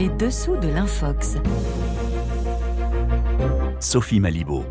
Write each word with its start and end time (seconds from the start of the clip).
Les 0.00 0.08
dessous 0.08 0.56
de 0.56 0.66
l'Infox. 0.66 1.36
Sophie 3.80 4.18
Malibaud. 4.18 4.64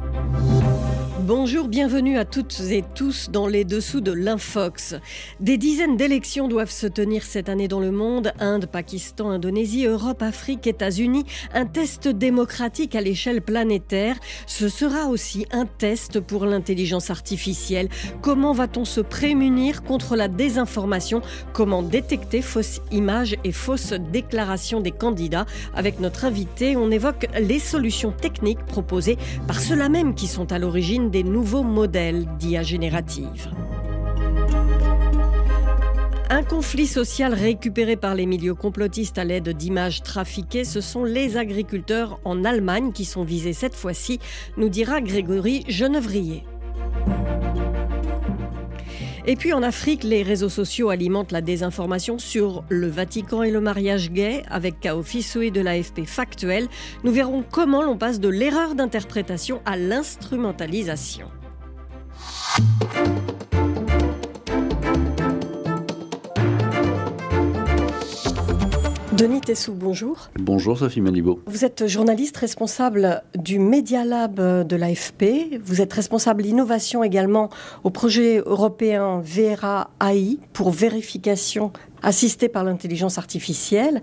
Bonjour, 1.29 1.67
bienvenue 1.67 2.17
à 2.17 2.25
toutes 2.25 2.59
et 2.71 2.83
tous 2.95 3.29
dans 3.29 3.45
les 3.45 3.63
dessous 3.63 4.01
de 4.01 4.11
l'Infox. 4.11 4.95
Des 5.39 5.59
dizaines 5.59 5.95
d'élections 5.95 6.47
doivent 6.47 6.71
se 6.71 6.87
tenir 6.87 7.21
cette 7.21 7.49
année 7.49 7.67
dans 7.67 7.79
le 7.79 7.91
monde. 7.91 8.33
Inde, 8.39 8.65
Pakistan, 8.65 9.29
Indonésie, 9.29 9.85
Europe, 9.85 10.23
Afrique, 10.23 10.65
États-Unis. 10.65 11.25
Un 11.53 11.67
test 11.67 12.07
démocratique 12.07 12.95
à 12.95 13.01
l'échelle 13.01 13.43
planétaire. 13.43 14.15
Ce 14.47 14.69
sera 14.69 15.05
aussi 15.05 15.45
un 15.51 15.67
test 15.67 16.19
pour 16.19 16.47
l'intelligence 16.47 17.11
artificielle. 17.11 17.89
Comment 18.23 18.53
va-t-on 18.53 18.83
se 18.83 18.99
prémunir 18.99 19.83
contre 19.83 20.15
la 20.15 20.29
désinformation? 20.29 21.21
Comment 21.53 21.83
détecter 21.83 22.41
fausses 22.41 22.81
images 22.91 23.37
et 23.43 23.51
fausses 23.51 23.93
déclarations 23.93 24.81
des 24.81 24.89
candidats? 24.89 25.45
Avec 25.75 25.99
notre 25.99 26.25
invité, 26.25 26.75
on 26.75 26.89
évoque 26.89 27.27
les 27.39 27.59
solutions 27.59 28.13
techniques 28.13 28.65
proposées 28.65 29.19
par 29.45 29.59
ceux-là 29.59 29.89
même 29.89 30.15
qui 30.15 30.25
sont 30.25 30.51
à 30.51 30.57
l'origine 30.57 31.11
des 31.11 31.18
nouveaux 31.23 31.63
modèles 31.63 32.25
d'IA 32.37 32.63
générative. 32.63 33.49
Un 36.31 36.43
conflit 36.43 36.85
social 36.85 37.33
récupéré 37.33 37.95
par 37.95 38.13
les 38.13 38.27
milieux 38.27 38.53
complotistes 38.53 39.17
à 39.17 39.23
l'aide 39.23 39.49
d'images 39.49 40.03
trafiquées, 40.03 40.63
ce 40.63 40.79
sont 40.79 41.03
les 41.03 41.37
agriculteurs 41.37 42.19
en 42.23 42.45
Allemagne 42.45 42.91
qui 42.91 43.03
sont 43.03 43.23
visés 43.23 43.53
cette 43.53 43.75
fois-ci, 43.75 44.19
nous 44.55 44.69
dira 44.69 45.01
Grégory 45.01 45.65
Genevrier. 45.67 46.43
Et 49.29 49.35
puis 49.35 49.53
en 49.53 49.61
Afrique, 49.61 50.03
les 50.03 50.23
réseaux 50.23 50.49
sociaux 50.49 50.89
alimentent 50.89 51.31
la 51.31 51.41
désinformation 51.41 52.17
sur 52.17 52.63
le 52.67 52.87
Vatican 52.87 53.43
et 53.43 53.51
le 53.51 53.61
mariage 53.61 54.09
gay 54.09 54.41
avec 54.49 54.79
Kao 54.79 55.03
Fisui 55.03 55.51
de 55.51 55.61
l'AFP 55.61 56.03
factuel. 56.07 56.67
Nous 57.03 57.11
verrons 57.11 57.43
comment 57.43 57.83
l'on 57.83 57.95
passe 57.95 58.19
de 58.19 58.27
l'erreur 58.27 58.73
d'interprétation 58.73 59.61
à 59.67 59.77
l'instrumentalisation. 59.77 61.27
Denis 69.19 69.41
Tessou, 69.41 69.73
bonjour. 69.73 70.29
Bonjour 70.39 70.77
Sophie 70.77 71.01
Malibaud. 71.01 71.41
Vous 71.45 71.65
êtes 71.65 71.87
journaliste 71.87 72.37
responsable 72.37 73.21
du 73.35 73.59
Media 73.59 74.05
Lab 74.05 74.35
de 74.65 74.75
l'AFP. 74.77 75.59
Vous 75.61 75.81
êtes 75.81 75.91
responsable 75.91 76.45
innovation 76.45 77.03
également 77.03 77.49
au 77.83 77.89
projet 77.89 78.37
européen 78.37 79.19
Vera 79.21 79.89
AI 80.01 80.37
pour 80.53 80.71
vérification 80.71 81.73
assistée 82.01 82.47
par 82.47 82.63
l'intelligence 82.63 83.17
artificielle. 83.17 84.01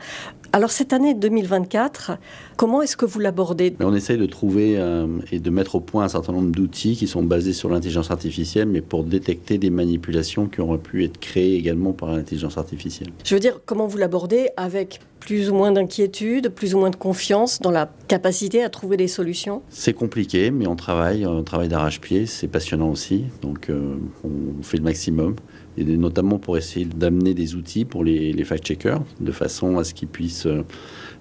Alors 0.57 0.71
cette 0.71 0.95
année 0.95 1.13
2024, 1.13 2.13
comment 2.57 2.81
est-ce 2.81 2.97
que 2.97 3.05
vous 3.05 3.21
l'abordez? 3.21 3.77
On 3.79 3.95
essaye 3.95 4.17
de 4.17 4.25
trouver 4.25 4.79
euh, 4.79 5.07
et 5.31 5.39
de 5.39 5.51
mettre 5.51 5.75
au 5.75 5.81
point 5.81 6.05
un 6.05 6.09
certain 6.09 6.33
nombre 6.33 6.51
d'outils 6.51 6.97
qui 6.97 7.07
sont 7.07 7.23
basés 7.23 7.53
sur 7.53 7.69
l'intelligence 7.69 8.11
artificielle, 8.11 8.67
mais 8.67 8.81
pour 8.81 9.05
détecter 9.05 9.59
des 9.59 9.69
manipulations 9.69 10.47
qui 10.47 10.63
auraient 10.63 10.79
pu 10.79 11.05
être 11.05 11.21
créées 11.21 11.57
également 11.57 11.93
par 11.93 12.11
l'intelligence 12.11 12.57
artificielle. 12.57 13.11
Je 13.23 13.35
veux 13.35 13.39
dire, 13.39 13.61
comment 13.67 13.87
vous 13.87 13.99
l'abordez? 13.99 14.49
Avec 14.57 15.01
plus 15.21 15.51
ou 15.51 15.55
moins 15.55 15.73
d'inquiétude, 15.73 16.49
plus 16.49 16.75
ou 16.75 16.79
moins 16.79 16.91
de 16.91 16.97
confiance 16.97 17.61
dans 17.61 17.71
la 17.71 17.91
capacité 18.09 18.65
à 18.65 18.71
trouver 18.71 18.97
des 18.97 19.09
solutions? 19.09 19.61
C'est 19.69 19.93
compliqué, 19.93 20.51
mais 20.51 20.67
on 20.67 20.77
travaille, 20.77 21.27
on 21.27 21.43
travaille 21.43 21.69
d'arrache-pied, 21.69 22.25
c'est 22.25 22.49
passionnant 22.49 22.91
aussi, 22.91 23.25
donc 23.43 23.69
euh, 23.69 23.97
on 24.25 24.63
fait 24.63 24.79
le 24.79 24.85
maximum 24.85 25.37
notamment 25.85 26.39
pour 26.39 26.57
essayer 26.57 26.87
d'amener 26.87 27.35
des 27.35 27.55
outils 27.55 27.85
pour 27.85 28.05
les, 28.05 28.45
fact-checkers, 28.45 29.03
de 29.21 29.33
façon 29.33 29.79
à 29.79 29.85
ce 29.85 29.95
qu'ils 29.95 30.09
puissent 30.09 30.47
euh, 30.47 30.63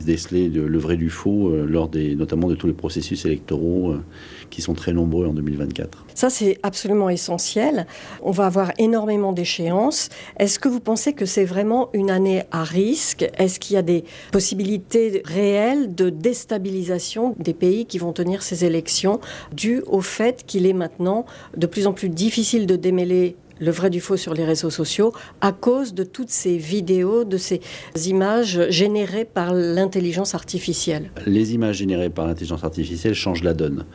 déceler 0.04 0.50
le, 0.50 0.78
vrai 0.78 0.98
du 0.98 1.10
faux, 1.10 1.50
euh, 1.50 1.66
lors 1.66 1.90
des, 1.90 2.16
notamment 2.16 2.48
de 2.48 2.56
tous 2.56 2.68
les 2.68 2.74
processus 2.74 3.26
électoraux 3.26 3.92
euh, 3.92 4.04
qui 4.50 4.62
sont 4.62 4.74
très 4.74 4.94
nombreux 4.94 5.28
en 5.28 5.34
2024. 5.34 6.06
Ça, 6.14 6.30
c'est 6.30 6.60
absolument 6.64 7.10
essentiel. 7.10 7.88
On 8.22 8.32
va 8.32 8.46
avoir 8.46 8.72
énormément 8.78 9.34
d'échéances. 9.34 10.10
Est-ce 10.38 10.60
que 10.60 10.70
vous 10.70 10.80
pensez 10.80 11.14
que 11.14 11.26
c'est 11.26 11.46
vraiment 11.46 11.90
une 11.94 12.10
année 12.10 12.44
à 12.52 12.64
risque? 12.64 13.30
Est-ce 13.38 13.60
qu'il 13.60 13.76
y 13.76 13.78
a 13.78 13.82
des 13.82 14.04
possibilités 14.32 15.22
réelles 15.26 15.96
de 15.96 16.10
déstabilisation 16.10 17.36
des 17.40 17.54
pays 17.54 17.86
qui 17.86 17.98
vont 17.98 18.14
tenir 18.14 18.44
ces 18.44 18.66
élections, 18.66 19.20
dues 19.54 19.82
au 19.88 20.02
fait 20.02 20.44
qu'il 20.46 20.66
est 20.66 20.74
maintenant 20.74 21.26
de 21.58 21.68
plus 21.68 21.88
en 21.88 21.94
plus 21.94 22.10
difficile 22.10 22.68
de 22.68 22.76
démêler 22.76 23.36
le 23.60 23.72
vrai 23.72 23.90
du 23.90 24.02
faux 24.02 24.18
sur 24.18 24.34
les 24.34 24.46
réseaux 24.46 24.70
sociaux 24.70 25.14
à 25.42 25.52
cause 25.52 25.94
de 25.94 26.04
toutes 26.04 26.30
ces 26.30 26.58
vidéos, 26.58 27.24
de 27.24 27.38
ces 27.38 27.62
images 28.08 28.70
générées 28.70 29.26
par 29.26 29.54
l'intelligence 29.54 30.36
artificielle. 30.36 31.12
Les 31.26 31.54
images 31.54 31.78
générées 31.78 32.10
par 32.10 32.28
l'intelligence 32.28 32.64
artificielle 32.64 33.14
changent 33.14 33.44
la 33.44 33.54
donne 33.54 33.86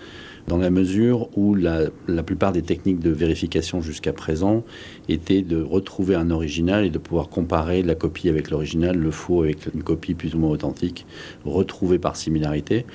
dans 0.48 0.58
la 0.58 0.70
mesure 0.70 1.28
où 1.36 1.54
la, 1.54 1.90
plupart 2.24 2.52
des 2.52 2.62
techniques 2.62 2.98
de 2.98 3.10
vérification 3.10 3.80
jusqu'à 3.80 4.12
présent 4.12 4.64
étaient 5.08 5.42
de 5.42 5.62
retrouver 5.62 6.14
un 6.14 6.30
original 6.30 6.84
et 6.84 6.90
de 6.90 6.98
pouvoir 6.98 7.28
comparer 7.28 7.82
la 7.82 7.94
copie 7.94 8.28
avec 8.28 8.50
l'original, 8.50 8.96
le 8.96 9.10
faux 9.10 9.42
avec 9.42 9.68
une 9.74 9.82
copie 9.82 10.14
plus 10.14 10.34
ou 10.34 10.38
moins 10.38 10.50
authentique, 10.50 11.06
retrouvée 11.44 11.98
par 11.98 12.16
similarité. 12.16 12.86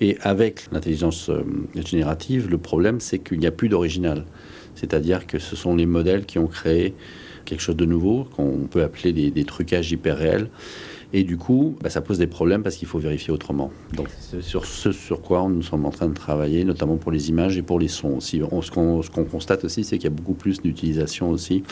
Et 0.00 0.16
avec 0.22 0.66
l'intelligence 0.72 1.28
euh, 1.28 1.42
générative, 1.84 2.48
le 2.48 2.58
problème 2.58 3.00
c'est 3.00 3.18
qu'il 3.18 3.38
n'y 3.38 3.46
a 3.46 3.52
plus 3.52 3.68
d'original. 3.68 4.24
C'est-à-dire 4.74 5.26
que 5.26 5.38
ce 5.38 5.56
sont 5.56 5.76
les 5.76 5.86
modèles 5.86 6.24
qui 6.24 6.38
ont 6.38 6.46
créé 6.46 6.94
quelque 7.44 7.60
chose 7.60 7.76
de 7.76 7.84
nouveau, 7.84 8.24
qu'on 8.36 8.66
peut 8.70 8.82
appeler 8.82 9.12
des, 9.12 9.44
trucages 9.44 9.92
hyper 9.92 10.16
réels. 10.16 10.48
Et 11.12 11.22
du 11.22 11.36
coup, 11.36 11.76
bah, 11.80 11.90
ça 11.90 12.00
pose 12.00 12.18
des 12.18 12.26
problèmes 12.26 12.64
parce 12.64 12.74
qu'il 12.74 12.88
faut 12.88 12.98
vérifier 12.98 13.32
autrement. 13.32 13.70
Donc, 13.92 14.08
c'est 14.18 14.42
sur 14.42 14.66
ce 14.66 14.90
sur 14.90 15.22
quoi 15.22 15.46
nous 15.48 15.62
sommes 15.62 15.84
en 15.84 15.90
train 15.90 16.08
de 16.08 16.14
travailler, 16.14 16.64
notamment 16.64 16.96
pour 16.96 17.12
les 17.12 17.28
images 17.28 17.56
et 17.56 17.62
pour 17.62 17.78
les 17.78 17.86
sons 17.86 18.16
aussi. 18.16 18.40
ce 18.40 18.70
qu'on 18.72 19.24
constate 19.24 19.64
aussi, 19.64 19.84
c'est 19.84 19.96
qu'il 19.96 20.10
y 20.10 20.12
a 20.12 20.16
beaucoup 20.16 20.34
plus 20.34 20.60
d'utilisation 20.60 21.30
aussi 21.30 21.62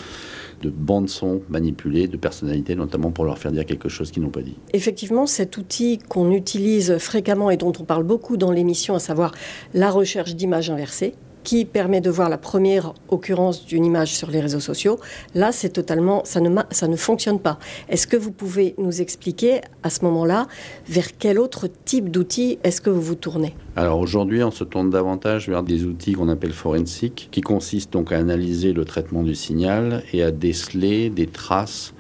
de 0.62 0.70
bandes 0.70 1.08
son 1.08 1.42
manipulées, 1.48 2.06
de 2.06 2.16
personnalités, 2.16 2.76
notamment 2.76 3.10
pour 3.10 3.24
leur 3.24 3.36
faire 3.36 3.50
dire 3.50 3.66
quelque 3.66 3.88
chose 3.88 4.12
qu'ils 4.12 4.22
n'ont 4.22 4.30
pas 4.30 4.42
dit. 4.42 4.54
Effectivement, 4.72 5.26
cet 5.26 5.56
outil 5.56 5.98
qu'on 5.98 6.30
utilise 6.30 6.98
fréquemment 6.98 7.50
et 7.50 7.56
dont 7.56 7.72
on 7.80 7.84
parle 7.84 8.04
beaucoup 8.04 8.36
dans 8.36 8.52
l'émission, 8.52 8.94
à 8.94 9.00
savoir 9.00 9.34
la 9.74 9.90
recherche 9.90 10.36
d'images 10.36 10.70
inversées, 10.70 11.14
qui 11.44 11.64
permet 11.64 12.00
de 12.00 12.10
voir 12.10 12.28
la 12.28 12.38
première 12.38 12.94
occurrence 13.08 13.66
d'une 13.66 13.84
image 13.84 14.14
sur 14.14 14.30
les 14.30 14.40
réseaux 14.40 14.60
sociaux. 14.60 14.98
Là, 15.34 15.52
c'est 15.52 15.70
totalement, 15.70 16.22
ça 16.24 16.40
ne, 16.40 16.60
ça 16.70 16.88
ne 16.88 16.96
fonctionne 16.96 17.38
pas. 17.38 17.58
Est-ce 17.88 18.06
que 18.06 18.16
vous 18.16 18.32
pouvez 18.32 18.74
nous 18.78 19.00
expliquer 19.00 19.60
à 19.82 19.90
ce 19.90 20.04
moment-là 20.04 20.46
vers 20.88 21.16
quel 21.18 21.38
autre 21.38 21.68
type 21.84 22.10
d'outils 22.10 22.58
est-ce 22.64 22.80
que 22.80 22.90
vous 22.90 23.02
vous 23.02 23.14
tournez? 23.14 23.54
Alors 23.76 23.98
aujourd'hui, 23.98 24.42
on 24.42 24.50
se 24.50 24.64
tourne 24.64 24.90
davantage 24.90 25.48
vers 25.48 25.62
des 25.62 25.84
outils 25.84 26.12
qu'on 26.12 26.28
appelle 26.28 26.52
forensiques, 26.52 27.28
qui 27.30 27.40
consistent 27.40 27.92
donc 27.92 28.12
à 28.12 28.18
analyser 28.18 28.72
le 28.72 28.84
traitement 28.84 29.22
du 29.22 29.34
signal 29.34 30.02
et 30.12 30.22
à 30.22 30.30
déceler 30.30 31.10
des 31.10 31.26
traces 31.26 31.94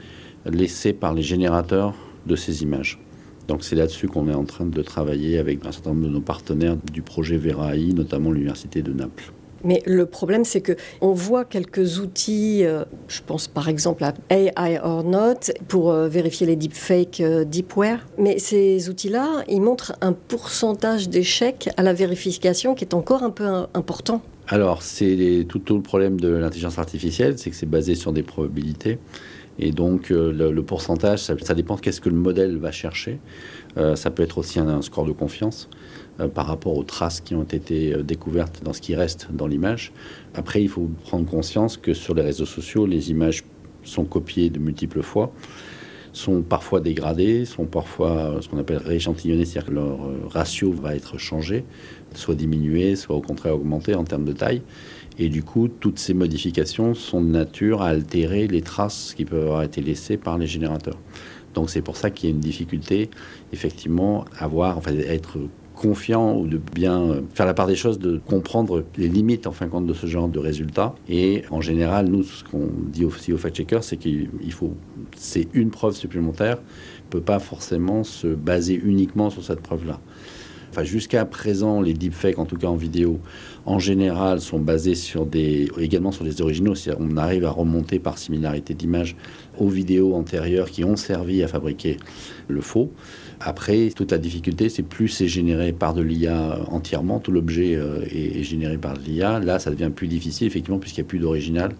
laissées 0.44 0.92
par 0.92 1.14
les 1.14 1.22
générateurs 1.22 1.94
de 2.26 2.36
ces 2.36 2.62
images. 2.62 2.98
Donc 3.48 3.64
c'est 3.64 3.76
là-dessus 3.76 4.08
qu'on 4.08 4.28
est 4.28 4.34
en 4.34 4.44
train 4.44 4.66
de 4.66 4.82
travailler 4.82 5.38
avec 5.38 5.64
un 5.66 5.72
certain 5.72 5.90
nombre 5.90 6.06
de 6.06 6.12
nos 6.12 6.20
partenaires 6.20 6.76
du 6.92 7.02
projet 7.02 7.36
VERAI, 7.36 7.92
notamment 7.94 8.30
l'Université 8.30 8.82
de 8.82 8.92
Naples. 8.92 9.32
Mais 9.64 9.82
le 9.86 10.06
problème, 10.06 10.44
c'est 10.44 10.60
que 10.60 10.72
on 11.00 11.12
voit 11.12 11.44
quelques 11.44 12.00
outils, 12.00 12.64
euh, 12.64 12.84
je 13.08 13.20
pense 13.24 13.46
par 13.46 13.68
exemple 13.68 14.04
à 14.04 14.14
AI 14.30 14.78
or 14.82 15.04
Not, 15.04 15.52
pour 15.68 15.92
euh, 15.92 16.08
vérifier 16.08 16.46
les 16.46 16.56
deepfakes, 16.56 17.20
euh, 17.20 17.44
deepware. 17.44 18.06
Mais 18.18 18.38
ces 18.38 18.88
outils-là, 18.88 19.44
ils 19.48 19.60
montrent 19.60 19.94
un 20.00 20.12
pourcentage 20.12 21.08
d'échecs 21.08 21.70
à 21.76 21.82
la 21.82 21.92
vérification 21.92 22.74
qui 22.74 22.84
est 22.84 22.94
encore 22.94 23.22
un 23.22 23.30
peu 23.30 23.46
important. 23.74 24.22
Alors, 24.48 24.82
c'est 24.82 25.46
tout, 25.48 25.60
tout, 25.60 25.76
le 25.76 25.82
problème 25.82 26.20
de 26.20 26.28
l'intelligence 26.28 26.78
artificielle, 26.78 27.38
c'est 27.38 27.50
que 27.50 27.56
c'est 27.56 27.66
basé 27.66 27.94
sur 27.94 28.12
des 28.12 28.24
probabilités. 28.24 28.98
Et 29.58 29.70
donc, 29.70 30.10
euh, 30.10 30.32
le, 30.32 30.62
pourcentage, 30.62 31.20
ça, 31.20 31.54
dépend 31.54 31.76
qu'est-ce 31.76 32.00
que 32.00 32.08
le 32.08 32.16
modèle 32.16 32.56
va 32.56 32.72
chercher. 32.72 33.20
Euh, 33.76 33.96
ça 33.96 34.10
peut 34.10 34.22
être 34.22 34.38
aussi 34.38 34.58
un, 34.58 34.82
score 34.82 35.06
de 35.06 35.12
confiance 35.12 35.68
euh, 36.20 36.28
par 36.28 36.46
rapport 36.46 36.76
aux 36.76 36.84
traces 36.84 37.20
qui 37.20 37.34
ont 37.34 37.44
été 37.44 38.02
découvertes 38.02 38.62
dans 38.62 38.72
ce 38.72 38.80
qui 38.80 38.94
reste 38.94 39.28
dans 39.32 39.46
l'image. 39.46 39.92
Après, 40.34 40.62
il 40.62 40.68
faut 40.68 40.90
prendre 41.04 41.26
conscience 41.28 41.76
que 41.76 41.94
sur 41.94 42.14
les 42.14 42.22
réseaux 42.22 42.46
sociaux, 42.46 42.86
les 42.86 43.10
images 43.10 43.44
sont 43.84 44.04
copiées 44.04 44.50
de 44.50 44.58
multiples 44.58 45.02
fois 45.02 45.32
sont 46.14 46.42
parfois 46.42 46.80
dégradées, 46.80 47.46
sont 47.46 47.64
parfois 47.64 48.36
ce 48.42 48.48
qu'on 48.48 48.58
appelle 48.58 48.76
rééchantillonnées, 48.76 49.46
c'est-à-dire 49.46 49.70
que 49.70 49.74
leur 49.74 50.30
ratio 50.30 50.70
va 50.70 50.94
être 50.94 51.16
changé, 51.16 51.64
soit 52.14 52.34
diminué, 52.34 52.96
soit 52.96 53.16
au 53.16 53.22
contraire 53.22 53.54
augmenté 53.54 53.94
en 53.94 54.04
termes 54.04 54.26
de 54.26 54.32
taille. 54.32 54.60
Et 55.18 55.28
du 55.28 55.42
coup, 55.42 55.68
toutes 55.68 55.98
ces 55.98 56.14
modifications 56.14 56.94
sont 56.94 57.20
de 57.20 57.28
nature 57.28 57.82
à 57.82 57.88
altérer 57.88 58.46
les 58.46 58.62
traces 58.62 59.14
qui 59.16 59.24
peuvent 59.24 59.42
avoir 59.42 59.62
été 59.62 59.80
laissées 59.80 60.16
par 60.16 60.38
les 60.38 60.46
générateurs. 60.46 60.98
Donc 61.54 61.70
c'est 61.70 61.82
pour 61.82 61.96
ça 61.96 62.10
qu'il 62.10 62.30
y 62.30 62.32
a 62.32 62.34
une 62.34 62.40
difficulté, 62.40 63.10
effectivement, 63.52 64.24
à 64.38 64.46
voir, 64.48 64.78
enfin, 64.78 64.92
être 64.96 65.38
confiant 65.74 66.36
ou 66.36 66.46
de 66.46 66.58
bien 66.58 67.22
faire 67.34 67.46
la 67.46 67.54
part 67.54 67.66
des 67.66 67.74
choses, 67.74 67.98
de 67.98 68.18
comprendre 68.18 68.84
les 68.96 69.08
limites 69.08 69.46
en 69.46 69.52
fin 69.52 69.66
de 69.66 69.70
compte 69.70 69.86
de 69.86 69.94
ce 69.94 70.06
genre 70.06 70.28
de 70.28 70.38
résultats. 70.38 70.94
Et 71.08 71.42
en 71.50 71.60
général, 71.60 72.06
nous, 72.06 72.22
ce 72.22 72.44
qu'on 72.44 72.68
dit 72.88 73.04
aussi 73.04 73.32
aux 73.32 73.38
fact-checkers, 73.38 73.82
c'est 73.82 73.96
qu'il 73.96 74.52
faut, 74.52 74.74
c'est 75.16 75.48
une 75.52 75.70
preuve 75.70 75.94
supplémentaire, 75.94 76.56
ne 76.56 77.10
peut 77.10 77.20
pas 77.20 77.38
forcément 77.38 78.04
se 78.04 78.28
baser 78.28 78.80
uniquement 78.82 79.30
sur 79.30 79.42
cette 79.42 79.60
preuve-là. 79.60 80.00
Enfin, 80.72 80.84
jusqu'à 80.84 81.26
présent, 81.26 81.82
les 81.82 81.92
deepfakes, 81.92 82.38
en 82.38 82.46
tout 82.46 82.56
cas 82.56 82.68
en 82.68 82.76
vidéo, 82.76 83.20
en 83.66 83.78
général, 83.78 84.40
sont 84.40 84.58
basés 84.58 84.94
sur 84.94 85.26
des, 85.26 85.68
également 85.78 86.12
sur 86.12 86.24
des 86.24 86.40
originaux. 86.40 86.72
On 86.98 87.18
arrive 87.18 87.44
à 87.44 87.50
remonter 87.50 87.98
par 87.98 88.16
similarité 88.16 88.72
d'image 88.72 89.14
aux 89.58 89.68
vidéos 89.68 90.14
antérieures 90.14 90.70
qui 90.70 90.82
ont 90.82 90.96
servi 90.96 91.42
à 91.42 91.48
fabriquer 91.48 91.98
le 92.48 92.62
faux. 92.62 92.90
Après, 93.38 93.90
toute 93.94 94.12
la 94.12 94.18
difficulté, 94.18 94.70
c'est 94.70 94.82
plus 94.82 95.08
c'est 95.08 95.28
généré 95.28 95.74
par 95.74 95.92
de 95.92 96.00
l'IA 96.00 96.60
entièrement, 96.68 97.20
tout 97.20 97.32
l'objet 97.32 97.76
euh, 97.76 98.00
est, 98.10 98.42
généré 98.42 98.78
par 98.78 98.94
l'IA. 98.94 99.40
Là, 99.40 99.58
ça 99.58 99.70
devient 99.70 99.90
plus 99.94 100.08
difficile, 100.08 100.46
effectivement, 100.46 100.78
puisqu'il 100.78 101.02
n'y 101.02 101.06
a 101.06 101.08
plus 101.08 101.18
d'original 101.18 101.74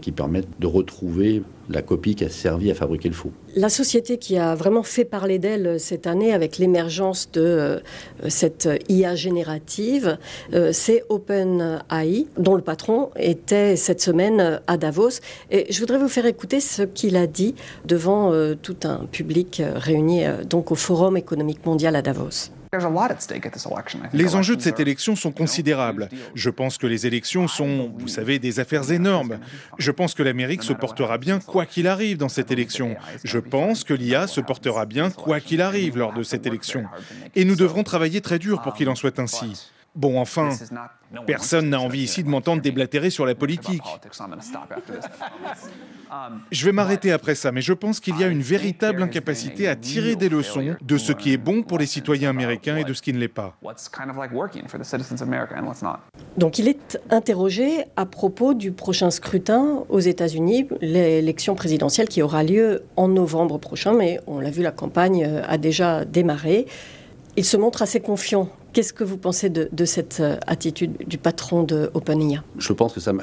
qui 0.00 0.12
permettent 0.12 0.48
de 0.58 0.66
retrouver 0.66 1.42
la 1.68 1.82
copie 1.82 2.14
qui 2.14 2.24
a 2.24 2.28
servi 2.28 2.70
à 2.70 2.74
fabriquer 2.74 3.08
le 3.08 3.14
faux. 3.14 3.30
La 3.54 3.68
société 3.68 4.18
qui 4.18 4.36
a 4.36 4.54
vraiment 4.54 4.82
fait 4.82 5.04
parler 5.04 5.38
d'elle 5.38 5.78
cette 5.78 6.06
année 6.06 6.32
avec 6.32 6.58
l'émergence 6.58 7.30
de 7.32 7.40
euh, 7.40 7.80
cette 8.28 8.68
IA 8.88 9.14
générative, 9.14 10.18
euh, 10.52 10.70
c'est 10.72 11.04
OpenAI, 11.08 12.26
dont 12.38 12.56
le 12.56 12.62
patron 12.62 13.10
était 13.16 13.76
cette 13.76 14.00
semaine 14.00 14.60
à 14.66 14.76
Davos. 14.76 15.20
Et 15.50 15.66
je 15.72 15.80
voudrais 15.80 15.98
vous 15.98 16.08
faire 16.08 16.26
écouter 16.26 16.60
ce 16.60 16.82
qu'il 16.82 17.16
a 17.16 17.26
dit 17.26 17.54
devant 17.84 18.32
euh, 18.32 18.54
tout 18.60 18.76
un 18.84 19.06
public 19.10 19.62
réuni 19.76 20.24
donc 20.48 20.70
au 20.72 20.74
Forum 20.74 21.16
économique 21.16 21.64
mondial 21.64 21.96
à 21.96 22.02
Davos. 22.02 22.50
Les 24.12 24.36
enjeux 24.36 24.54
de 24.54 24.62
cette 24.62 24.78
élection 24.78 25.16
sont 25.16 25.32
considérables. 25.32 26.08
Je 26.34 26.50
pense 26.50 26.78
que 26.78 26.86
les 26.86 27.04
élections 27.04 27.48
sont, 27.48 27.92
vous 27.98 28.06
savez, 28.06 28.38
des 28.38 28.60
affaires 28.60 28.92
énormes. 28.92 29.40
Je 29.78 29.90
pense 29.90 30.14
que 30.14 30.22
l'Amérique 30.22 30.62
se 30.62 30.72
portera 30.72 31.18
bien 31.18 31.40
quoi 31.40 31.66
qu'il 31.66 31.88
arrive 31.88 32.16
dans 32.16 32.28
cette 32.28 32.52
élection. 32.52 32.96
Je 33.24 33.38
pense 33.38 33.82
que 33.82 33.92
l'IA 33.92 34.28
se 34.28 34.40
portera 34.40 34.86
bien 34.86 35.10
quoi 35.10 35.40
qu'il 35.40 35.62
arrive 35.62 35.98
lors 35.98 36.12
de 36.12 36.22
cette 36.22 36.46
élection. 36.46 36.84
Et 37.34 37.44
nous 37.44 37.56
devrons 37.56 37.82
travailler 37.82 38.20
très 38.20 38.38
dur 38.38 38.62
pour 38.62 38.74
qu'il 38.74 38.88
en 38.88 38.94
soit 38.94 39.18
ainsi. 39.18 39.70
Bon, 39.94 40.20
enfin, 40.20 40.50
personne 41.26 41.70
n'a 41.70 41.80
envie 41.80 42.02
ici 42.02 42.22
de 42.22 42.28
m'entendre 42.28 42.62
déblatérer 42.62 43.10
sur 43.10 43.26
la 43.26 43.34
politique. 43.34 43.82
Je 46.50 46.64
vais 46.64 46.72
m'arrêter 46.72 47.12
après 47.12 47.34
ça, 47.34 47.52
mais 47.52 47.62
je 47.62 47.72
pense 47.72 48.00
qu'il 48.00 48.18
y 48.18 48.24
a 48.24 48.26
une 48.26 48.42
véritable 48.42 49.02
incapacité 49.02 49.68
à 49.68 49.76
tirer 49.76 50.16
des 50.16 50.28
leçons 50.28 50.74
de 50.80 50.98
ce 50.98 51.12
qui 51.12 51.32
est 51.32 51.36
bon 51.36 51.62
pour 51.62 51.78
les 51.78 51.86
citoyens 51.86 52.30
américains 52.30 52.76
et 52.76 52.84
de 52.84 52.92
ce 52.92 53.02
qui 53.02 53.12
ne 53.12 53.18
l'est 53.18 53.28
pas. 53.28 53.56
Donc 56.36 56.58
il 56.58 56.68
est 56.68 56.98
interrogé 57.10 57.84
à 57.96 58.06
propos 58.06 58.54
du 58.54 58.72
prochain 58.72 59.10
scrutin 59.10 59.84
aux 59.88 60.00
États-Unis, 60.00 60.68
l'élection 60.80 61.54
présidentielle 61.54 62.08
qui 62.08 62.22
aura 62.22 62.42
lieu 62.42 62.84
en 62.96 63.08
novembre 63.08 63.58
prochain, 63.58 63.92
mais 63.92 64.20
on 64.26 64.40
l'a 64.40 64.50
vu, 64.50 64.62
la 64.62 64.72
campagne 64.72 65.24
a 65.46 65.58
déjà 65.58 66.04
démarré. 66.04 66.66
Il 67.36 67.44
se 67.44 67.56
montre 67.56 67.82
assez 67.82 68.00
confiant 68.00 68.48
Qu'est-ce 68.72 68.92
que 68.92 69.02
vous 69.02 69.18
pensez 69.18 69.50
de, 69.50 69.84
cette 69.84 70.20
euh, 70.20 70.36
attitude 70.46 70.92
du 71.08 71.18
patron 71.18 71.64
de 71.64 71.90
OpenAI? 71.94 72.40
Je 72.56 72.72
pense 72.72 72.92
que 72.92 73.00
Sam, 73.00 73.20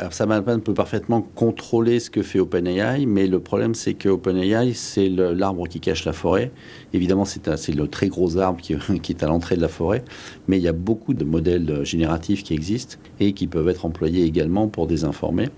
peut 0.63 0.73
parfaitement 0.73 1.21
contrôler 1.21 2.01
ce 2.01 2.09
que 2.09 2.21
fait 2.21 2.39
OpenAI, 2.39 3.05
mais 3.05 3.27
le 3.27 3.39
problème 3.39 3.73
c'est 3.73 3.93
que 3.93 4.09
OpenAI, 4.09 4.73
c'est 4.73 5.07
l'arbre 5.07 5.67
qui 5.67 5.79
cache 5.79 6.03
la 6.03 6.11
forêt. 6.11 6.51
Évidemment, 6.91 7.23
c'est 7.23 7.75
le 7.75 7.87
très 7.87 8.09
gros 8.09 8.37
arbre 8.37 8.59
qui 8.61 8.73
est 8.73 9.23
à 9.23 9.27
l'entrée 9.27 9.55
de 9.55 9.61
la 9.61 9.69
forêt, 9.69 10.03
mais 10.49 10.57
il 10.57 10.63
y 10.63 10.67
a 10.67 10.73
beaucoup 10.73 11.13
de 11.13 11.23
modèles 11.23 11.85
génératifs 11.85 12.43
qui 12.43 12.53
existent 12.53 12.97
et 13.21 13.31
qui 13.31 13.47
peuvent 13.47 13.69
être 13.69 13.85
employés 13.85 14.25
également 14.25 14.67
pour 14.67 14.85
désinformer. 14.85 15.49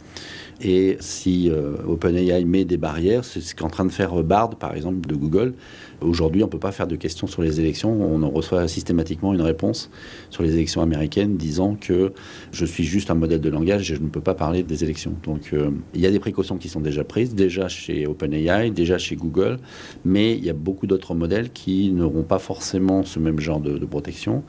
Et 0.62 0.98
si 1.00 1.50
euh, 1.50 1.76
OpenAI 1.88 2.44
met 2.44 2.66
des 2.66 2.78
barrières, 2.78 3.24
c'est 3.24 3.40
ce 3.40 3.56
qu'est 3.56 3.64
en 3.64 3.70
train 3.70 3.86
de 3.86 3.92
faire 3.92 4.24
Bard, 4.24 4.50
par 4.50 4.76
exemple, 4.76 5.08
de 5.08 5.16
Google. 5.16 5.54
Aujourd'hui, 6.02 6.44
on 6.44 6.48
ne 6.48 6.52
peut 6.52 6.60
pas 6.60 6.74
faire 6.74 6.88
de 6.88 6.98
questions 6.98 7.28
sur 7.28 7.42
les 7.42 7.62
élections. 7.62 7.92
On 7.92 8.22
en 8.24 8.30
reçoit 8.30 8.68
systématiquement 8.68 9.34
une 9.34 9.42
réponse 9.42 9.90
sur 10.30 10.44
les 10.44 10.54
élections 10.54 10.82
américaines 10.82 11.38
disant 11.38 11.76
que 11.76 12.12
je 12.52 12.66
suis 12.66 12.84
juste 12.84 13.10
un 13.10 13.16
modèle 13.16 13.40
de 13.40 13.50
langage 13.50 13.90
et 13.92 13.96
je 13.96 14.02
ne 14.02 14.10
peux 14.10 14.22
pas 14.22 14.34
parler 14.34 14.64
des 14.64 14.84
élections. 14.84 15.14
Donc, 15.24 15.52
euh, 15.54 15.72
il 15.94 16.02
y 16.02 16.06
a 16.06 16.12
des 16.12 16.20
précautions 16.20 16.58
qui 16.58 16.68
sont 16.68 16.82
déjà 16.82 17.06
prises, 17.06 17.36
déjà 17.36 17.70
chez 17.70 18.06
OpenAI, 18.06 18.72
déjà 18.72 18.98
chez 18.98 19.16
Google, 19.16 19.60
mais 20.04 20.34
il 20.36 20.44
y 20.44 20.50
a 20.50 20.54
beaucoup 20.54 20.88
d'autres 20.88 21.16
modèles 21.16 21.52
qui 21.52 21.92
n'auront 21.92 22.24
pas 22.24 22.40
forcément 22.40 23.04
ce 23.04 23.20
même 23.20 23.40
genre 23.40 23.62
de, 23.62 23.80
protection 23.86 24.44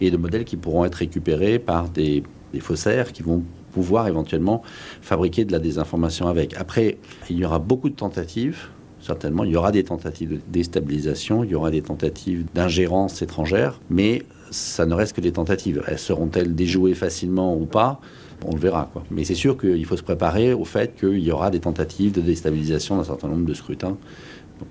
et 0.00 0.10
de 0.10 0.16
modèles 0.16 0.44
qui 0.44 0.56
pourront 0.56 0.84
être 0.84 0.94
récupérés 0.94 1.58
par 1.58 1.90
des 1.90 2.22
faussaires 2.60 3.12
qui 3.12 3.22
vont 3.22 3.42
pouvoir 3.76 4.08
éventuellement 4.08 4.62
fabriquer 5.02 5.44
de 5.44 5.52
la 5.52 5.58
désinformation 5.58 6.28
avec. 6.28 6.56
Après, 6.56 6.96
il 7.28 7.36
y 7.36 7.44
aura 7.44 7.58
beaucoup 7.58 7.90
de 7.90 7.94
tentatives 7.94 8.68
certainement. 9.00 9.44
Il 9.44 9.50
y 9.52 9.56
aura 9.56 9.70
des 9.70 9.84
tentatives 9.84 10.30
de 10.30 10.40
déstabilisation, 10.48 11.44
il 11.44 11.50
y 11.50 11.54
aura 11.54 11.70
des 11.70 11.82
tentatives 11.82 12.46
d'ingérence 12.54 13.20
étrangère, 13.20 13.78
mais 13.90 14.22
ça 14.50 14.86
ne 14.86 14.94
reste 14.94 15.14
que 15.14 15.20
des 15.20 15.32
tentatives. 15.32 15.82
Elles 15.86 15.98
seront-elles 15.98 16.54
déjouées 16.54 16.94
facilement 16.94 17.54
ou 17.54 17.66
pas? 17.66 18.00
On 18.46 18.54
le 18.54 18.58
verra. 18.58 18.88
Quoi. 18.92 19.04
Mais 19.10 19.24
c'est 19.24 19.34
sûr 19.34 19.58
qu'il 19.58 19.84
faut 19.84 19.98
se 19.98 20.02
préparer 20.02 20.54
au 20.54 20.64
fait 20.64 20.98
qu'il 20.98 21.20
y 21.20 21.30
aura 21.30 21.50
des 21.50 21.60
tentatives 21.60 22.12
de 22.12 22.22
déstabilisation 22.22 22.96
d'un 22.96 23.04
certain 23.04 23.28
nombre 23.28 23.44
de 23.44 23.54
scrutins 23.54 23.98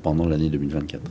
pendant 0.02 0.28
l'année 0.28 0.50
2024. 0.50 1.02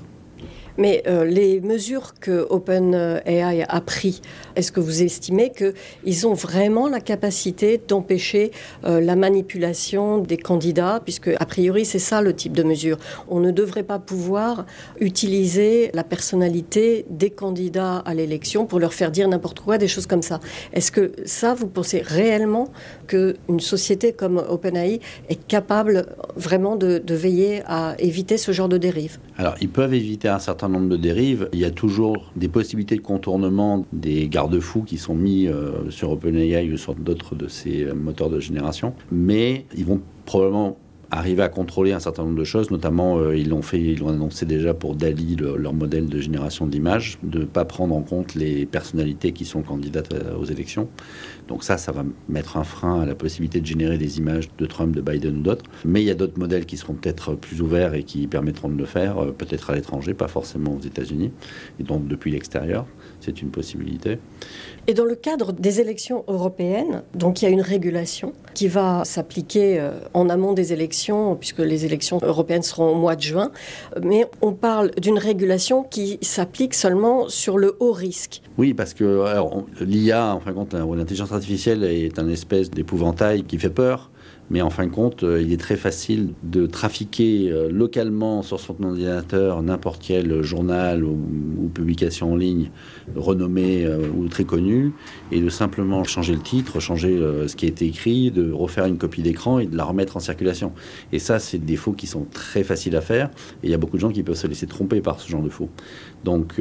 Mais 0.76 1.02
euh, 1.06 1.24
les 1.24 1.60
mesures 1.60 2.14
que 2.20 2.46
OpenAI 2.50 3.64
a 3.68 3.80
pris, 3.80 4.20
est-ce 4.56 4.72
que 4.72 4.80
vous 4.80 5.02
estimez 5.02 5.52
qu'ils 5.52 6.26
ont 6.26 6.34
vraiment 6.34 6.88
la 6.88 7.00
capacité 7.00 7.80
d'empêcher 7.86 8.50
euh, 8.84 9.00
la 9.00 9.14
manipulation 9.14 10.18
des 10.18 10.36
candidats? 10.36 11.00
Puisque, 11.04 11.28
a 11.28 11.46
priori, 11.46 11.84
c'est 11.84 11.98
ça 11.98 12.22
le 12.22 12.34
type 12.34 12.54
de 12.54 12.62
mesure. 12.62 12.98
On 13.28 13.40
ne 13.40 13.50
devrait 13.50 13.84
pas 13.84 13.98
pouvoir 13.98 14.66
utiliser 15.00 15.90
la 15.94 16.02
personnalité 16.02 17.06
des 17.08 17.30
candidats 17.30 17.98
à 17.98 18.14
l'élection 18.14 18.66
pour 18.66 18.80
leur 18.80 18.94
faire 18.94 19.10
dire 19.10 19.28
n'importe 19.28 19.60
quoi, 19.60 19.78
des 19.78 19.88
choses 19.88 20.06
comme 20.06 20.22
ça. 20.22 20.40
Est-ce 20.72 20.90
que 20.90 21.12
ça, 21.24 21.54
vous 21.54 21.68
pensez 21.68 22.00
réellement 22.00 22.68
qu'une 23.06 23.60
société 23.60 24.12
comme 24.12 24.42
OpenAI 24.48 25.00
est 25.28 25.46
capable 25.46 26.06
vraiment 26.36 26.74
de, 26.76 26.98
de 26.98 27.14
veiller 27.14 27.62
à 27.66 27.94
éviter 27.98 28.38
ce 28.38 28.50
genre 28.50 28.68
de 28.68 28.78
dérive? 28.78 29.18
Alors, 29.36 29.54
ils 29.60 29.68
peuvent 29.68 29.94
éviter 29.94 30.28
un 30.28 30.38
certain 30.38 30.63
nombre 30.69 30.88
de 30.88 30.96
dérives. 30.96 31.49
Il 31.52 31.58
y 31.58 31.64
a 31.64 31.70
toujours 31.70 32.32
des 32.37 32.49
possibilités 32.49 32.96
de 32.96 33.00
contournement 33.00 33.87
des 33.93 34.28
garde-fous 34.28 34.82
qui 34.82 34.99
sont 34.99 35.14
mis 35.14 35.49
euh, 35.49 35.90
sur 35.90 36.11
OpenAI 36.11 36.70
ou 36.72 36.76
sur 36.76 36.94
d'autres 36.94 37.34
de 37.34 37.49
ces 37.49 37.87
moteurs 37.94 38.31
de 38.31 38.40
génération. 38.40 38.94
Mais 39.11 39.66
ils 39.76 39.84
vont 39.84 40.00
probablement 40.25 40.78
arriver 41.19 41.43
à 41.43 41.49
contrôler 41.49 41.93
un 41.93 42.00
certain 42.00 42.25
nombre 42.25 42.38
de 42.38 42.44
choses, 42.44 42.70
notamment 42.70 43.19
euh, 43.19 43.37
ils 43.37 43.49
l'ont 43.49 43.62
fait, 43.62 43.81
ils 43.81 43.99
l'ont 44.00 44.08
annoncé 44.08 44.46
déjà 44.46 44.75
pour 44.75 44.94
Dali, 44.94 45.37
leur 45.37 45.72
modèle 45.72 46.08
de 46.08 46.20
génération 46.20 46.67
d'images, 46.67 47.19
de 47.22 47.41
ne 47.41 47.44
pas 47.44 47.65
prendre 47.65 47.94
en 47.94 48.03
compte 48.03 48.34
les 48.34 48.67
personnalités 48.67 49.32
qui 49.32 49.44
sont 49.44 49.62
candidates 49.62 50.12
euh, 50.12 50.36
aux 50.36 50.44
élections. 50.44 50.88
Donc 51.48 51.62
ça, 51.62 51.79
ça 51.79 51.93
va 51.93 52.05
mettre 52.29 52.56
un 52.56 52.65
frein 52.65 53.00
à 53.00 53.06
la 53.06 53.15
possibilité 53.15 53.60
de 53.60 53.67
générer 53.67 53.98
des 53.98 54.19
images 54.19 54.48
de 54.56 54.67
Trump, 54.67 54.94
de 54.94 55.00
Biden 55.00 55.38
ou 55.38 55.43
d'autres. 55.43 55.65
Mais 55.84 56.03
il 56.03 56.06
y 56.06 56.10
a 56.10 56.15
d'autres 56.15 56.38
modèles 56.38 56.67
qui 56.67 56.77
seront 56.77 56.94
peut-être 56.94 57.34
plus 57.34 57.62
ouverts 57.62 57.94
et 57.94 58.03
qui 58.03 58.27
permettront 58.27 58.69
de 58.69 58.77
le 58.77 58.86
faire, 58.86 59.19
euh, 59.19 59.31
peut-être 59.31 59.70
à 59.70 59.74
l'étranger, 59.74 60.15
pas 60.15 60.29
forcément 60.29 60.74
aux 60.74 60.81
États-Unis, 60.81 61.31
et 61.79 61.82
donc 61.82 62.08
depuis 62.08 62.31
l'extérieur, 62.32 62.86
c'est 63.24 63.43
une 63.43 63.50
possibilité. 63.50 64.19
Et 64.86 64.94
dans 64.94 65.04
le 65.04 65.14
cadre 65.14 65.52
des 65.52 65.81
élections 65.81 66.24
européennes, 66.28 67.02
donc 67.14 67.40
il 67.40 67.46
y 67.46 67.48
a 67.48 67.50
une 67.50 67.62
régulation 67.62 68.32
qui 68.52 68.69
va 68.69 69.02
s'appliquer 69.04 69.81
euh, 69.81 69.93
en 70.12 70.28
amont 70.28 70.52
des 70.52 70.72
élections, 70.72 71.36
puisque 71.36 71.60
les 71.60 71.86
élections 71.86 72.19
européennes 72.22 72.62
seront 72.62 72.90
au 72.90 72.94
mois 72.94 73.16
de 73.16 73.22
juin, 73.22 73.50
mais 74.02 74.26
on 74.43 74.52
parle 74.52 74.90
d'une 75.00 75.19
régulation 75.19 75.84
qui 75.84 76.19
s'applique 76.20 76.74
seulement 76.74 77.28
sur 77.28 77.56
le 77.56 77.76
haut 77.81 77.93
risque. 77.93 78.43
Oui, 78.58 78.74
parce 78.74 78.94
que 78.94 79.24
l'IA, 79.81 80.34
en 80.34 80.40
fin 80.40 80.50
de 80.50 80.56
compte, 80.56 80.74
l'intelligence 80.74 81.32
artificielle 81.32 81.84
est 81.84 82.19
un 82.19 82.28
espèce 82.28 82.70
d'épouvantail 82.70 83.44
qui 83.44 83.58
fait 83.58 83.70
peur. 83.70 84.10
Mais 84.50 84.60
en 84.60 84.70
fin 84.70 84.86
de 84.86 84.90
compte, 84.90 85.22
euh, 85.22 85.40
il 85.40 85.52
est 85.52 85.60
très 85.60 85.76
facile 85.76 86.34
de 86.43 86.66
trafiquer 86.66 87.50
euh, 87.50 87.70
localement 87.70 88.43
sur 88.43 88.60
son 88.60 88.76
ordinateur 88.82 89.62
n'importe 89.62 90.02
quel 90.06 90.43
journal 90.43 91.02
ou, 91.02 91.16
publication 91.72 92.34
en 92.34 92.36
ligne 92.36 92.70
renommée 93.16 93.84
euh, 93.84 94.06
ou 94.14 94.28
très 94.28 94.44
connue 94.44 94.93
et 95.32 95.40
de 95.40 95.48
simplement 95.48 96.04
changer 96.04 96.34
le 96.34 96.40
titre, 96.40 96.78
changer 96.78 97.19
ce 97.48 97.56
qui 97.56 97.64
a 97.64 97.69
été 97.69 97.86
écrit, 97.86 98.31
de 98.31 98.52
refaire 98.52 98.84
une 98.84 98.98
copie 98.98 99.22
d'écran 99.22 99.58
et 99.58 99.66
de 99.66 99.76
la 99.76 99.84
remettre 99.84 100.16
en 100.16 100.20
circulation. 100.20 100.72
Et 101.12 101.19
ça, 101.19 101.38
c'est 101.38 101.58
des 101.58 101.76
faux 101.76 101.93
qui 101.93 102.06
sont 102.06 102.26
très 102.31 102.62
faciles 102.62 102.94
à 102.96 103.00
faire 103.00 103.31
et 103.62 103.69
il 103.69 103.70
y 103.70 103.74
a 103.74 103.78
beaucoup 103.78 103.96
de 103.96 104.02
gens 104.02 104.10
qui 104.10 104.22
peuvent 104.22 104.36
se 104.36 104.46
laisser 104.46 104.66
tromper 104.66 105.00
par 105.00 105.19
ce 105.20 105.28
genre 105.28 105.43
de 105.43 105.48
faux. 105.48 105.70
Donc 106.22 106.60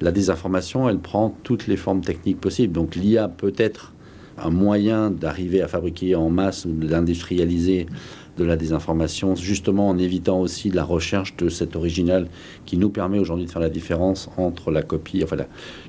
la 0.00 0.12
désinformation, 0.12 0.88
elle 0.88 0.98
prend 0.98 1.36
toutes 1.42 1.66
les 1.66 1.76
formes 1.76 2.00
techniques 2.00 2.40
possibles. 2.40 2.72
Donc 2.72 2.96
l'IA 2.96 3.28
peut 3.28 3.54
être 3.56 3.92
un 4.44 4.50
moyen 4.50 5.10
d'arriver 5.10 5.62
à 5.62 5.68
fabriquer 5.68 6.14
en 6.14 6.30
masse 6.30 6.64
ou 6.64 6.72
d'industrialiser 6.72 7.86
de 8.38 8.44
la 8.44 8.56
désinformation, 8.56 9.34
justement 9.36 9.88
en 9.88 9.98
évitant 9.98 10.40
aussi 10.40 10.70
la 10.70 10.84
recherche 10.84 11.36
de 11.36 11.48
cet 11.48 11.76
original 11.76 12.28
qui 12.64 12.78
nous 12.78 12.88
permet 12.88 13.18
aujourd'hui 13.18 13.44
de 13.44 13.50
faire 13.50 13.60
la 13.60 13.68
différence 13.68 14.30
entre 14.38 14.70
la 14.70 14.82
copie, 14.82 15.22
enfin 15.22 15.36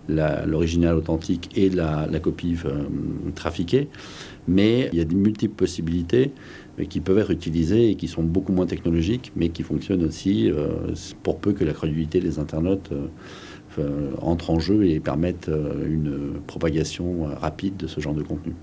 l'original 0.10 0.96
authentique 0.96 1.50
et 1.56 1.70
la, 1.70 2.08
copie 2.22 2.58
euh, 2.66 2.84
trafiquée. 3.34 3.88
Mais 4.48 4.90
il 4.92 5.00
y 5.00 5.02
a 5.02 5.06
des 5.06 5.16
multiples 5.16 5.56
possibilités 5.56 6.34
qui 6.90 7.00
peuvent 7.00 7.20
être 7.20 7.32
utilisées 7.32 7.92
et 7.92 7.96
qui 7.96 8.08
sont 8.08 8.24
beaucoup 8.24 8.52
moins 8.52 8.66
technologiques, 8.66 9.32
mais 9.36 9.50
qui 9.50 9.64
fonctionnent 9.64 10.04
aussi 10.04 10.52
euh, 10.52 10.94
pour 11.22 11.40
peu 11.40 11.54
que 11.54 11.64
la 11.64 11.72
crédibilité 11.72 12.20
des 12.20 12.40
internautes 12.40 12.90
euh, 12.92 13.08
entre 14.22 14.50
en 14.50 14.60
jeu 14.60 14.86
et 14.86 15.00
permette 15.00 15.50
une 15.86 16.34
propagation 16.48 17.26
rapide 17.40 17.78
de 17.78 17.88
ce 17.88 18.00
genre 18.00 18.14
de 18.14 18.24
contenu. 18.24 18.54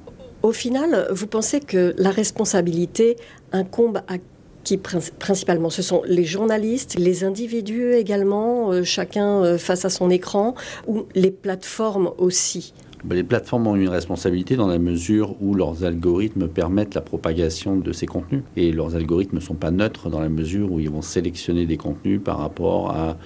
Au 0.42 0.52
final, 0.52 1.06
vous 1.10 1.26
pensez 1.26 1.60
que 1.60 1.94
la 1.98 2.10
responsabilité 2.10 3.16
incombe 3.52 3.98
à 4.08 4.16
qui 4.64 4.76
principalement? 4.76 5.70
Ce 5.70 5.82
sont 5.82 6.02
les 6.06 6.24
journalistes, 6.24 6.96
les 6.98 7.24
individus 7.24 7.94
également, 7.94 8.72
euh, 8.72 8.84
chacun 8.84 9.42
euh, 9.42 9.58
face 9.58 9.84
à 9.84 9.90
son 9.90 10.10
écran, 10.10 10.54
ou 10.86 11.06
les 11.14 11.30
plateformes 11.30 12.10
aussi? 12.18 12.74
Ben, 13.02 13.14
les 13.14 13.24
plateformes 13.24 13.66
ont 13.66 13.76
une 13.76 13.88
responsabilité 13.88 14.56
dans 14.56 14.66
la 14.66 14.78
mesure 14.78 15.34
où 15.40 15.54
leurs 15.54 15.84
algorithmes 15.84 16.48
permettent 16.48 16.94
la 16.94 17.00
propagation 17.00 17.76
de 17.76 17.92
ces 17.92 18.06
contenus. 18.06 18.42
Et 18.56 18.72
leurs 18.72 18.94
algorithmes 18.94 19.36
ne 19.36 19.40
sont 19.40 19.54
pas 19.54 19.70
neutres 19.70 20.10
dans 20.10 20.20
la 20.20 20.28
mesure 20.28 20.70
où 20.70 20.80
ils 20.80 20.90
vont 20.90 21.00
sélectionner 21.00 21.64
des 21.64 21.78
contenus 21.78 22.20
par 22.22 22.38
rapport 22.38 22.90
à 22.90 23.16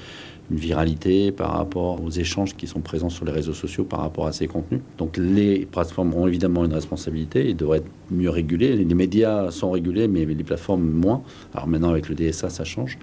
une 0.50 0.58
viralité 0.58 1.32
par 1.32 1.52
rapport 1.52 2.02
aux 2.02 2.10
échanges 2.10 2.54
qui 2.54 2.66
sont 2.66 2.80
présents 2.80 3.08
sur 3.08 3.24
les 3.24 3.32
réseaux 3.32 3.54
sociaux 3.54 3.84
par 3.84 4.00
rapport 4.00 4.26
à 4.26 4.32
ces 4.32 4.46
contenus. 4.46 4.80
Donc 4.98 5.16
les 5.16 5.66
plateformes 5.66 6.14
ont 6.14 6.26
évidemment 6.26 6.64
une 6.64 6.74
responsabilité 6.74 7.48
et 7.48 7.54
devraient 7.54 7.78
être 7.78 7.90
mieux 8.10 8.30
régulées. 8.30 8.76
Les 8.76 8.94
médias 8.94 9.50
sont 9.50 9.70
régulés, 9.70 10.08
mais 10.08 10.24
les 10.24 10.44
plateformes 10.44 10.88
moins. 10.88 11.22
Alors 11.54 11.66
maintenant 11.66 11.90
avec 11.90 12.08
le 12.08 12.14
DSA, 12.14 12.50
ça 12.50 12.64
change. 12.64 12.98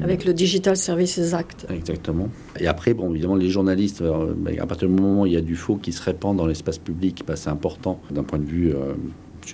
Avec 0.00 0.24
le 0.26 0.34
Digital 0.34 0.76
Services 0.76 1.32
Act. 1.32 1.66
Exactement. 1.70 2.28
Et 2.60 2.66
après, 2.66 2.92
bon, 2.92 3.10
évidemment, 3.12 3.36
les 3.36 3.48
journalistes, 3.48 4.02
euh, 4.02 4.34
ben, 4.36 4.58
à 4.60 4.66
partir 4.66 4.88
du 4.88 4.94
moment 4.94 5.22
où 5.22 5.26
il 5.26 5.32
y 5.32 5.38
a 5.38 5.40
du 5.40 5.56
faux 5.56 5.76
qui 5.76 5.92
se 5.92 6.02
répand 6.02 6.36
dans 6.36 6.46
l'espace 6.46 6.76
public, 6.76 7.22
ben, 7.26 7.34
c'est 7.34 7.48
important 7.48 7.98
d'un 8.10 8.22
point 8.22 8.38
de 8.38 8.44
vue, 8.44 8.74
euh, 8.74 8.92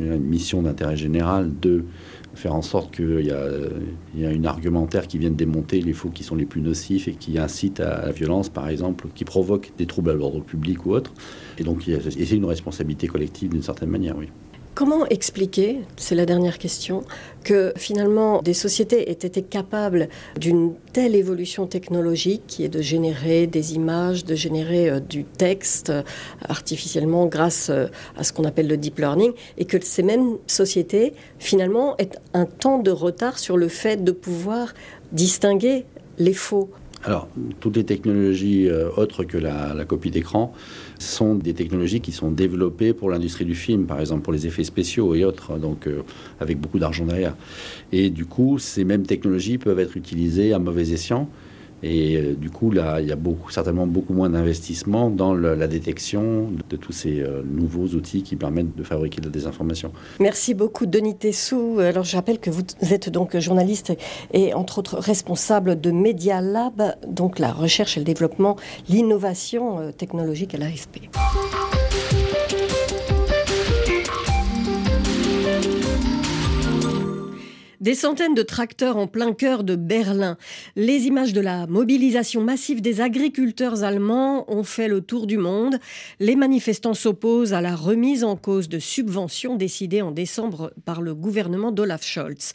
une 0.00 0.18
mission 0.18 0.62
d'intérêt 0.62 0.96
général 0.96 1.52
de 1.60 1.84
faire 2.34 2.54
en 2.54 2.62
sorte 2.62 2.94
qu'il 2.94 3.20
y, 3.20 4.20
y, 4.20 4.26
a 4.26 4.30
une 4.30 4.46
argumentaire 4.46 5.06
qui 5.06 5.18
vienne 5.18 5.34
démonter 5.34 5.80
les 5.80 5.92
faux 5.92 6.08
qui 6.08 6.24
sont 6.24 6.34
les 6.34 6.46
plus 6.46 6.60
nocifs 6.60 7.08
et 7.08 7.14
qui 7.14 7.38
incitent 7.38 7.80
à 7.80 8.06
la 8.06 8.12
violence, 8.12 8.48
par 8.48 8.68
exemple, 8.68 9.08
qui 9.14 9.24
provoquent 9.24 9.72
des 9.76 9.86
troubles 9.86 10.10
à 10.10 10.14
l'ordre 10.14 10.40
public 10.40 10.86
ou 10.86 10.92
autre. 10.92 11.12
Et 11.58 11.64
donc, 11.64 11.82
c'est 11.84 12.36
une 12.36 12.46
responsabilité 12.46 13.06
collective 13.06 13.50
d'une 13.50 13.62
certaine 13.62 13.90
manière, 13.90 14.16
oui. 14.16 14.28
Comment 14.74 15.04
expliquer, 15.08 15.80
c'est 15.98 16.14
la 16.14 16.24
dernière 16.24 16.56
question, 16.56 17.04
que 17.44 17.74
finalement 17.76 18.40
des 18.40 18.54
sociétés 18.54 19.10
aient 19.10 19.12
été 19.12 19.42
capables 19.42 20.08
d'une 20.38 20.72
telle 20.94 21.14
évolution 21.14 21.66
technologique 21.66 22.44
qui 22.46 22.64
est 22.64 22.70
de 22.70 22.80
générer 22.80 23.46
des 23.46 23.74
images, 23.74 24.24
de 24.24 24.34
générer 24.34 24.88
euh, 24.88 24.98
du 24.98 25.24
texte 25.24 25.90
euh, 25.90 26.02
artificiellement 26.48 27.26
grâce 27.26 27.68
euh, 27.68 27.88
à 28.16 28.24
ce 28.24 28.32
qu'on 28.32 28.44
appelle 28.44 28.66
le 28.66 28.78
deep 28.78 28.98
learning, 28.98 29.32
et 29.58 29.66
que 29.66 29.76
ces 29.84 30.02
mêmes 30.02 30.38
sociétés 30.46 31.12
finalement 31.38 31.94
aient 31.98 32.08
un 32.32 32.46
temps 32.46 32.78
de 32.78 32.90
retard 32.90 33.38
sur 33.38 33.58
le 33.58 33.68
fait 33.68 34.02
de 34.02 34.12
pouvoir 34.12 34.72
distinguer 35.12 35.84
les 36.16 36.32
faux? 36.32 36.70
Alors, 37.04 37.28
toutes 37.58 37.76
les 37.76 37.84
technologies 37.84 38.68
euh, 38.68 38.88
autres 38.96 39.24
que 39.24 39.36
la, 39.36 39.84
copie 39.84 40.12
d'écran 40.12 40.54
sont 41.00 41.34
des 41.34 41.52
technologies 41.52 42.00
qui 42.00 42.12
sont 42.12 42.30
développées 42.30 42.92
pour 42.92 43.10
l'industrie 43.10 43.44
du 43.44 43.56
film, 43.56 43.86
par 43.86 43.98
exemple 43.98 44.22
pour 44.22 44.32
les 44.32 44.46
effets 44.46 44.62
spéciaux 44.62 45.16
et 45.16 45.24
autres, 45.24 45.58
donc 45.58 45.88
euh, 45.88 46.02
avec 46.38 46.60
beaucoup 46.60 46.78
d'argent 46.78 47.04
derrière. 47.04 47.34
Et 47.90 48.08
du 48.08 48.24
coup, 48.24 48.60
ces 48.60 48.84
mêmes 48.84 49.04
technologies 49.04 49.58
peuvent 49.58 49.80
être 49.80 49.96
utilisées 49.96 50.52
à 50.52 50.60
mauvais 50.60 50.90
escient 50.90 51.28
et 51.82 52.16
euh, 52.16 52.34
du 52.34 52.50
coup, 52.50 52.70
là, 52.70 53.00
il 53.00 53.08
y 53.08 53.12
a 53.12 53.16
certainement 53.50 53.86
beaucoup 53.86 54.12
moins 54.12 54.30
d'investissement 54.30 55.10
dans 55.10 55.34
la 55.34 55.66
détection 55.66 56.50
de, 56.70 56.76
tous 56.76 56.92
ces 56.92 57.20
euh, 57.20 57.42
nouveaux 57.44 57.88
outils 57.88 58.22
qui 58.22 58.36
permettent 58.36 58.76
de 58.76 58.82
fabriquer 58.82 59.20
de 59.20 59.26
la 59.26 59.32
désinformation. 59.32 59.92
Merci 60.20 60.54
beaucoup, 60.54 60.86
Denis 60.86 61.16
Tessou. 61.16 61.78
Alors, 61.80 62.04
je 62.04 62.16
rappelle 62.16 62.38
que 62.38 62.50
vous 62.50 62.62
êtes 62.90 63.08
donc 63.10 63.36
journaliste 63.38 63.92
et, 64.32 64.54
entre 64.54 64.78
autres, 64.78 64.98
responsable 64.98 65.80
de 65.80 65.90
Media 65.90 66.40
Lab, 66.40 66.94
donc 67.06 67.38
la 67.38 67.52
recherche 67.52 67.96
et 67.96 68.00
le 68.00 68.04
développement, 68.04 68.56
l'innovation 68.88 69.78
euh, 69.78 69.92
technologique 69.92 70.54
à 70.54 70.58
l'AFP. 70.58 71.10
Des 77.82 77.96
centaines 77.96 78.34
de 78.34 78.42
tracteurs 78.42 78.96
en 78.96 79.08
plein 79.08 79.32
cœur 79.32 79.64
de 79.64 79.74
Berlin. 79.74 80.38
Les 80.76 81.06
images 81.08 81.32
de 81.32 81.40
la 81.40 81.66
mobilisation 81.66 82.40
massive 82.40 82.80
des 82.80 83.00
agriculteurs 83.00 83.82
allemands 83.82 84.48
ont 84.48 84.62
fait 84.62 84.86
le 84.86 85.00
tour 85.00 85.26
du 85.26 85.36
monde. 85.36 85.80
Les 86.20 86.36
manifestants 86.36 86.94
s'opposent 86.94 87.52
à 87.52 87.60
la 87.60 87.74
remise 87.74 88.22
en 88.22 88.36
cause 88.36 88.68
de 88.68 88.78
subventions 88.78 89.56
décidées 89.56 90.00
en 90.00 90.12
décembre 90.12 90.72
par 90.84 91.02
le 91.02 91.16
gouvernement 91.16 91.72
d'Olaf 91.72 92.04
Scholz. 92.04 92.52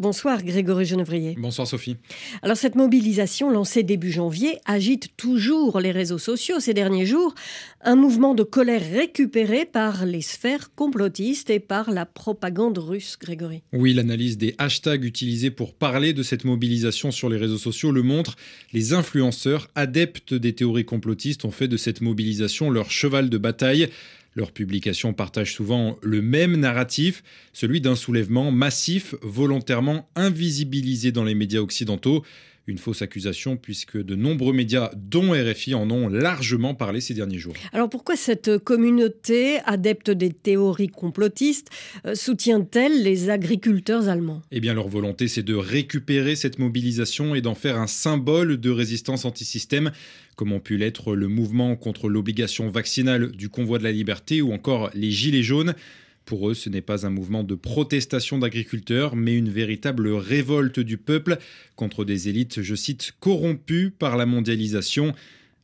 Bonsoir 0.00 0.42
Grégory 0.42 0.86
Genevrier. 0.86 1.36
Bonsoir 1.38 1.68
Sophie. 1.68 1.96
Alors 2.42 2.56
cette 2.56 2.74
mobilisation 2.74 3.48
lancée 3.48 3.84
début 3.84 4.10
janvier 4.10 4.58
agite 4.64 5.16
toujours 5.16 5.78
les 5.78 5.92
réseaux 5.92 6.18
sociaux 6.18 6.58
ces 6.58 6.74
derniers 6.74 7.06
jours, 7.06 7.32
un 7.80 7.94
mouvement 7.94 8.34
de 8.34 8.42
colère 8.42 8.82
récupéré 8.90 9.64
par 9.64 10.04
les 10.04 10.20
sphères 10.20 10.74
complotistes 10.74 11.48
et 11.48 11.60
par 11.60 11.92
la 11.92 12.06
propagande 12.06 12.78
russe, 12.78 13.16
Grégory. 13.20 13.62
Oui, 13.72 13.94
l'analyse 13.94 14.36
des 14.36 14.56
hashtags 14.58 15.04
utilisés 15.04 15.52
pour 15.52 15.74
parler 15.74 16.12
de 16.12 16.24
cette 16.24 16.44
mobilisation 16.44 17.12
sur 17.12 17.28
les 17.28 17.36
réseaux 17.36 17.56
sociaux 17.56 17.92
le 17.92 18.02
montre. 18.02 18.34
Les 18.72 18.94
influenceurs 18.94 19.68
adeptes 19.76 20.34
des 20.34 20.56
théories 20.56 20.84
complotistes 20.84 21.44
ont 21.44 21.52
fait 21.52 21.68
de 21.68 21.76
cette 21.76 22.00
mobilisation 22.00 22.68
leur 22.68 22.90
cheval 22.90 23.30
de 23.30 23.38
bataille. 23.38 23.90
Leurs 24.36 24.52
publications 24.52 25.12
partagent 25.12 25.54
souvent 25.54 25.96
le 26.02 26.20
même 26.20 26.56
narratif, 26.56 27.22
celui 27.52 27.80
d'un 27.80 27.94
soulèvement 27.94 28.50
massif, 28.50 29.14
volontairement 29.22 30.08
invisibilisé 30.16 31.12
dans 31.12 31.24
les 31.24 31.36
médias 31.36 31.60
occidentaux. 31.60 32.24
Une 32.66 32.78
fausse 32.78 33.02
accusation 33.02 33.56
puisque 33.56 33.98
de 33.98 34.14
nombreux 34.14 34.54
médias, 34.54 34.90
dont 34.96 35.32
RFI, 35.32 35.74
en 35.74 35.90
ont 35.90 36.08
largement 36.08 36.74
parlé 36.74 37.00
ces 37.00 37.12
derniers 37.12 37.38
jours. 37.38 37.54
Alors 37.72 37.90
pourquoi 37.90 38.16
cette 38.16 38.58
communauté, 38.58 39.58
adepte 39.66 40.10
des 40.10 40.30
théories 40.30 40.88
complotistes, 40.88 41.68
euh, 42.06 42.14
soutient-elle 42.14 43.02
les 43.02 43.28
agriculteurs 43.28 44.08
allemands? 44.08 44.40
Eh 44.50 44.60
bien 44.60 44.72
leur 44.72 44.88
volonté, 44.88 45.28
c'est 45.28 45.42
de 45.42 45.54
récupérer 45.54 46.36
cette 46.36 46.58
mobilisation 46.58 47.34
et 47.34 47.42
d'en 47.42 47.54
faire 47.54 47.78
un 47.78 47.86
symbole 47.86 48.56
de 48.56 48.70
résistance 48.70 49.24
anti-système, 49.24 49.92
comme 50.36 50.52
ont 50.52 50.60
pu 50.60 50.76
l'être 50.76 51.14
le 51.14 51.28
mouvement 51.28 51.76
contre 51.76 52.08
l'obligation 52.08 52.70
vaccinale 52.70 53.32
du 53.32 53.48
convoi 53.48 53.78
de 53.78 53.84
la 53.84 53.92
liberté 53.92 54.40
ou 54.40 54.52
encore 54.52 54.90
les 54.94 55.10
Gilets 55.10 55.42
jaunes. 55.42 55.74
Pour 56.24 56.48
eux, 56.48 56.54
ce 56.54 56.70
n'est 56.70 56.80
pas 56.80 57.06
un 57.06 57.10
mouvement 57.10 57.44
de 57.44 57.54
protestation 57.54 58.38
d'agriculteurs, 58.38 59.14
mais 59.14 59.36
une 59.36 59.50
véritable 59.50 60.08
révolte 60.08 60.80
du 60.80 60.96
peuple 60.96 61.38
contre 61.76 62.04
des 62.04 62.28
élites, 62.28 62.62
je 62.62 62.74
cite, 62.74 63.12
corrompues 63.20 63.90
par 63.90 64.16
la 64.16 64.24
mondialisation. 64.24 65.14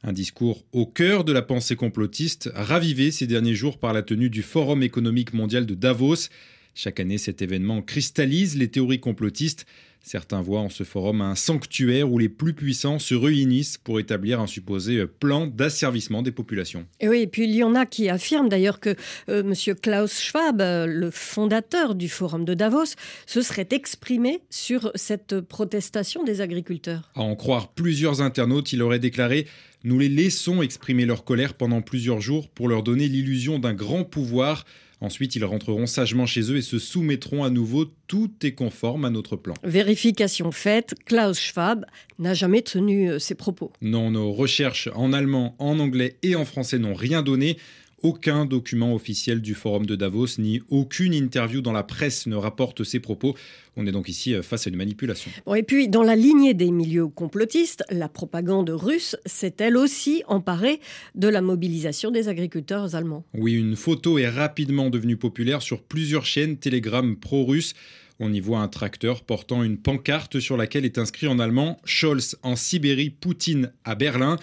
Un 0.02 0.12
discours 0.12 0.64
au 0.72 0.86
cœur 0.86 1.24
de 1.24 1.32
la 1.32 1.42
pensée 1.42 1.76
complotiste, 1.76 2.50
ravivé 2.54 3.10
ces 3.10 3.26
derniers 3.26 3.54
jours 3.54 3.78
par 3.78 3.92
la 3.92 4.02
tenue 4.02 4.30
du 4.30 4.42
Forum 4.42 4.82
économique 4.82 5.32
mondial 5.32 5.64
de 5.64 5.74
Davos. 5.74 6.28
Chaque 6.74 7.00
année, 7.00 7.18
cet 7.18 7.42
événement 7.42 7.82
cristallise 7.82 8.56
les 8.56 8.68
théories 8.68 9.00
complotistes. 9.00 9.66
Certains 10.02 10.40
voient 10.40 10.60
en 10.60 10.70
ce 10.70 10.82
forum 10.82 11.20
un 11.20 11.34
sanctuaire 11.34 12.10
où 12.10 12.18
les 12.18 12.28
plus 12.28 12.54
puissants 12.54 12.98
se 12.98 13.14
réunissent 13.14 13.78
pour 13.78 14.00
établir 14.00 14.40
un 14.40 14.46
supposé 14.46 15.06
plan 15.06 15.46
d'asservissement 15.46 16.22
des 16.22 16.32
populations. 16.32 16.86
Et 17.00 17.08
oui, 17.08 17.20
et 17.20 17.26
puis 17.26 17.44
il 17.44 17.54
y 17.54 17.62
en 17.62 17.74
a 17.74 17.86
qui 17.86 18.08
affirment 18.08 18.48
d'ailleurs 18.48 18.80
que 18.80 18.96
euh, 19.28 19.42
M. 19.42 19.54
Klaus 19.76 20.20
Schwab, 20.20 20.60
euh, 20.60 20.86
le 20.86 21.10
fondateur 21.10 21.94
du 21.94 22.08
forum 22.08 22.44
de 22.44 22.54
Davos, 22.54 22.94
se 23.26 23.42
serait 23.42 23.68
exprimé 23.70 24.40
sur 24.48 24.90
cette 24.94 25.40
protestation 25.40 26.24
des 26.24 26.40
agriculteurs. 26.40 27.10
À 27.14 27.20
en 27.20 27.36
croire 27.36 27.68
plusieurs 27.68 28.22
internautes, 28.22 28.72
il 28.72 28.82
aurait 28.82 28.98
déclaré 28.98 29.46
Nous 29.84 29.98
les 29.98 30.08
laissons 30.08 30.62
exprimer 30.62 31.04
leur 31.04 31.24
colère 31.24 31.54
pendant 31.54 31.82
plusieurs 31.82 32.20
jours 32.20 32.48
pour 32.48 32.68
leur 32.68 32.82
donner 32.82 33.06
l'illusion 33.06 33.58
d'un 33.58 33.74
grand 33.74 34.04
pouvoir 34.04 34.64
Ensuite, 35.00 35.34
ils 35.34 35.44
rentreront 35.44 35.86
sagement 35.86 36.26
chez 36.26 36.52
eux 36.52 36.56
et 36.56 36.62
se 36.62 36.78
soumettront 36.78 37.42
à 37.42 37.50
nouveau. 37.50 37.86
Tout 38.06 38.30
est 38.42 38.52
conforme 38.52 39.04
à 39.04 39.10
notre 39.10 39.36
plan. 39.36 39.54
Vérification 39.64 40.52
faite, 40.52 40.94
Klaus 41.06 41.38
Schwab 41.38 41.86
n'a 42.18 42.34
jamais 42.34 42.62
tenu 42.62 43.10
euh, 43.10 43.18
ses 43.18 43.34
propos. 43.34 43.72
Non, 43.80 44.10
nos 44.10 44.32
recherches 44.32 44.88
en 44.94 45.12
allemand, 45.12 45.54
en 45.58 45.78
anglais 45.78 46.16
et 46.22 46.36
en 46.36 46.44
français 46.44 46.78
n'ont 46.78 46.94
rien 46.94 47.22
donné. 47.22 47.56
Aucun 48.02 48.46
document 48.46 48.94
officiel 48.94 49.42
du 49.42 49.54
forum 49.54 49.84
de 49.84 49.94
Davos 49.94 50.38
ni 50.38 50.62
aucune 50.70 51.12
interview 51.12 51.60
dans 51.60 51.72
la 51.72 51.82
presse 51.82 52.26
ne 52.26 52.34
rapporte 52.34 52.82
ces 52.82 52.98
propos. 52.98 53.34
On 53.76 53.86
est 53.86 53.92
donc 53.92 54.08
ici 54.08 54.34
euh, 54.34 54.42
face 54.42 54.66
à 54.66 54.70
une 54.70 54.76
manipulation. 54.76 55.30
et 55.54 55.62
puis, 55.62 55.88
dans 55.88 56.02
la 56.02 56.16
lignée 56.16 56.54
des 56.54 56.70
milieux 56.70 57.08
complotistes, 57.08 57.84
la 57.90 58.08
propagande 58.08 58.70
russe 58.70 59.16
s'est 59.26 59.54
elle 59.58 59.76
aussi 59.76 60.22
emparée 60.28 60.80
de 61.14 61.28
la 61.28 61.42
mobilisation 61.42 62.10
des 62.10 62.28
agriculteurs 62.28 62.94
allemands. 62.94 63.24
Oui, 63.34 63.52
une 63.52 63.76
photo 63.76 64.18
est 64.18 64.30
rapidement 64.30 64.88
devenue 64.88 65.18
populaire 65.18 65.60
sur 65.60 65.82
plusieurs 65.82 66.24
chaînes 66.24 66.56
Telegram 66.56 67.16
pro-russes. 67.16 67.74
On 68.18 68.32
y 68.32 68.40
voit 68.40 68.60
un 68.60 68.68
tracteur 68.68 69.22
portant 69.22 69.62
une 69.62 69.78
pancarte 69.78 70.40
sur 70.40 70.56
laquelle 70.56 70.84
est 70.84 70.98
inscrit 70.98 71.26
en 71.26 71.38
allemand 71.38 71.78
Scholz 71.84 72.36
en 72.42 72.56
Sibérie, 72.56 73.10
Poutine 73.10 73.72
à 73.84 73.94
Berlin. 73.94 74.36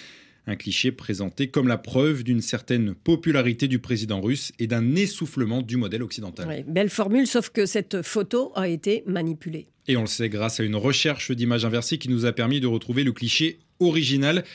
Un 0.50 0.56
cliché 0.56 0.94
présenté 0.94 1.50
comme 1.50 1.68
la 1.68 1.78
preuve 1.78 2.24
d'une 2.24 2.40
certaine 2.40 2.96
popularité 2.96 3.68
du 3.68 3.80
président 3.80 4.22
russe 4.22 4.54
et 4.60 4.68
d'un 4.68 4.96
essoufflement 4.96 5.62
du 5.62 5.76
modèle 5.76 6.02
occidental. 6.02 6.64
belle 6.66 6.90
formule, 6.90 7.28
sauf 7.28 7.50
que 7.50 7.66
cette 7.66 8.02
photo 8.02 8.54
a 8.56 8.70
été 8.70 9.04
manipulée. 9.06 9.68
Et 9.90 9.98
on 9.98 10.02
le 10.02 10.08
sait 10.08 10.30
grâce 10.30 10.62
à 10.62 10.64
une 10.64 10.78
recherche 10.78 11.32
d'images 11.32 11.66
inversées 11.66 11.98
qui 11.98 12.08
nous 12.08 12.26
a 12.26 12.32
permis 12.32 12.62
de 12.62 12.68
retrouver 12.68 13.04
le 13.04 13.12
cliché 13.12 13.60
original. 13.82 14.46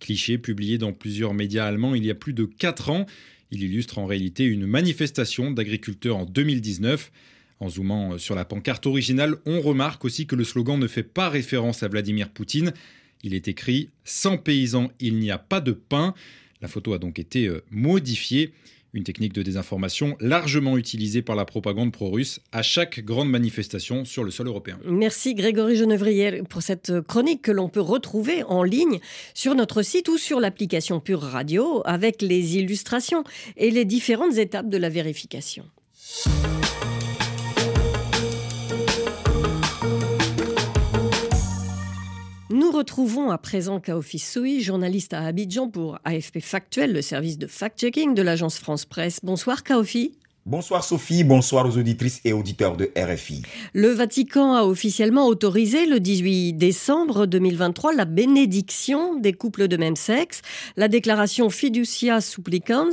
Cliché 0.00 0.38
publié 0.38 0.78
dans 0.78 0.94
plusieurs 0.94 1.34
médias 1.34 1.66
allemands 1.66 1.94
il 1.94 2.04
y 2.06 2.10
a 2.10 2.14
plus 2.14 2.32
de 2.32 2.46
4 2.46 2.88
ans. 2.88 3.06
Il 3.50 3.62
illustre 3.62 3.98
en 3.98 4.06
réalité 4.06 4.44
une 4.44 4.66
manifestation 4.66 5.50
d'agriculteurs 5.50 6.16
en 6.16 6.24
2019. 6.24 7.12
En 7.60 7.68
zoomant 7.68 8.16
sur 8.16 8.34
la 8.34 8.46
pancarte 8.46 8.86
originale, 8.86 9.36
on 9.44 9.60
remarque 9.60 10.06
aussi 10.06 10.26
que 10.26 10.34
le 10.34 10.44
slogan 10.44 10.78
ne 10.78 10.88
fait 10.88 11.02
pas 11.02 11.28
référence 11.28 11.82
à 11.82 11.88
Vladimir 11.88 12.30
Poutine. 12.30 12.72
Il 13.22 13.34
est 13.34 13.48
écrit 13.48 13.90
Sans 14.04 14.36
paysans, 14.36 14.90
il 15.00 15.18
n'y 15.18 15.30
a 15.30 15.38
pas 15.38 15.60
de 15.60 15.72
pain. 15.72 16.14
La 16.60 16.68
photo 16.68 16.92
a 16.92 16.98
donc 16.98 17.18
été 17.18 17.46
euh, 17.46 17.62
modifiée. 17.70 18.52
Une 18.94 19.04
technique 19.04 19.32
de 19.32 19.42
désinformation 19.42 20.16
largement 20.20 20.76
utilisée 20.76 21.22
par 21.22 21.34
la 21.34 21.46
propagande 21.46 21.92
pro-russe 21.92 22.40
à 22.52 22.60
chaque 22.60 23.00
grande 23.00 23.30
manifestation 23.30 24.04
sur 24.04 24.22
le 24.22 24.30
sol 24.30 24.48
européen. 24.48 24.78
Merci 24.84 25.34
Grégory 25.34 25.76
Genevrier 25.76 26.42
pour 26.42 26.60
cette 26.60 27.00
chronique 27.00 27.40
que 27.40 27.52
l'on 27.52 27.70
peut 27.70 27.80
retrouver 27.80 28.42
en 28.42 28.62
ligne 28.62 29.00
sur 29.32 29.54
notre 29.54 29.80
site 29.80 30.08
ou 30.08 30.18
sur 30.18 30.40
l'application 30.40 31.00
Pure 31.00 31.22
Radio 31.22 31.80
avec 31.86 32.20
les 32.20 32.58
illustrations 32.58 33.24
et 33.56 33.70
les 33.70 33.86
différentes 33.86 34.36
étapes 34.36 34.68
de 34.68 34.76
la 34.76 34.90
vérification. 34.90 35.64
Nous 42.72 42.78
retrouvons 42.78 43.30
à 43.30 43.36
présent 43.36 43.80
Kaofi 43.80 44.18
Soui, 44.18 44.62
journaliste 44.62 45.12
à 45.12 45.26
Abidjan 45.26 45.68
pour 45.68 45.98
AFP 46.04 46.40
Factuel, 46.40 46.94
le 46.94 47.02
service 47.02 47.36
de 47.36 47.46
fact-checking 47.46 48.14
de 48.14 48.22
l'agence 48.22 48.58
France 48.58 48.86
Presse. 48.86 49.20
Bonsoir 49.22 49.62
Kaofi. 49.62 50.12
Bonsoir 50.44 50.82
Sophie, 50.82 51.22
bonsoir 51.22 51.66
aux 51.66 51.78
auditrices 51.78 52.20
et 52.24 52.32
auditeurs 52.32 52.76
de 52.76 52.90
RFI. 52.96 53.42
Le 53.74 53.90
Vatican 53.90 54.54
a 54.54 54.64
officiellement 54.64 55.28
autorisé 55.28 55.86
le 55.86 56.00
18 56.00 56.54
décembre 56.54 57.26
2023 57.26 57.94
la 57.94 58.06
bénédiction 58.06 59.14
des 59.20 59.34
couples 59.34 59.68
de 59.68 59.76
même 59.76 59.94
sexe. 59.94 60.42
La 60.76 60.88
déclaration 60.88 61.48
Fiducia 61.48 62.20
Supplicans 62.20 62.90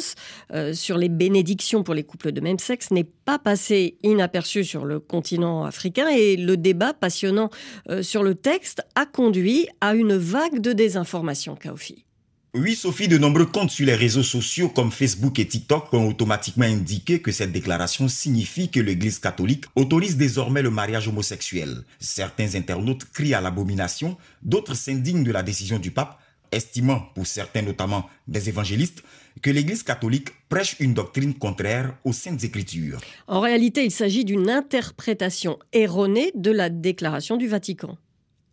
euh, 0.54 0.74
sur 0.74 1.00
les 1.00 1.10
bénédictions 1.10 1.82
pour 1.82 1.96
les 1.96 2.04
couples 2.04 2.34
de 2.34 2.40
même 2.40 2.60
sexe 2.60 2.92
n'est 2.92 3.04
pas 3.26 3.40
passée 3.40 3.98
inaperçue 4.04 4.64
sur 4.64 4.86
le 4.86 5.00
continent 5.00 5.64
africain 5.64 6.08
et 6.08 6.38
le 6.38 6.56
débat 6.56 6.94
passionnant 6.94 7.50
euh, 7.90 8.04
sur 8.04 8.22
le 8.22 8.36
texte 8.36 8.84
a 8.94 9.08
conduit 9.08 9.68
à 9.82 9.96
une 9.96 10.16
vague 10.16 10.60
de 10.60 10.72
désinformation, 10.72 11.56
Kaofi. 11.56 12.06
Oui, 12.56 12.76
Sophie, 12.76 13.08
de 13.08 13.20
nombreux 13.20 13.46
comptes 13.46 13.70
sur 13.70 13.86
les 13.86 13.94
réseaux 13.94 14.24
sociaux 14.24 14.70
comme 14.70 14.92
Facebook 14.92 15.38
et 15.38 15.48
TikTok 15.48 15.94
ont 15.94 16.08
automatiquement 16.08 16.66
indiqué 16.66 17.22
que 17.22 17.32
cette 17.32 17.52
déclaration 17.52 18.08
signifie 18.08 18.70
que 18.70 18.80
l'Église 18.80 19.20
catholique 19.20 19.66
autorise 19.76 20.18
désormais 20.18 20.64
le 20.64 20.72
mariage 20.72 21.08
homosexuel. 21.08 21.84
Certains 22.00 22.56
internautes 22.56 23.06
crient 23.14 23.36
à 23.36 23.42
l'abomination, 23.42 24.18
d'autres 24.42 24.74
s'indignent 24.74 25.24
de 25.24 25.32
la 25.32 25.44
décision 25.44 25.78
du 25.78 25.92
pape, 25.92 26.18
estimant, 26.52 27.02
pour 27.14 27.28
certains 27.28 27.62
notamment 27.62 28.10
des 28.28 28.50
évangélistes, 28.50 29.04
que 29.44 29.52
l'Église 29.52 29.84
catholique 29.84 30.30
prêche 30.50 30.76
une 30.80 30.96
doctrine 30.96 31.36
contraire 31.36 31.94
aux 32.04 32.14
saintes 32.14 32.44
écritures. 32.44 33.00
En 33.28 33.42
réalité, 33.42 33.86
il 33.86 33.92
s'agit 33.92 34.26
d'une 34.26 34.50
interprétation 34.50 35.60
erronée 35.72 36.32
de 36.34 36.50
la 36.50 36.72
déclaration 36.72 37.38
du 37.38 37.48
Vatican. 37.48 37.96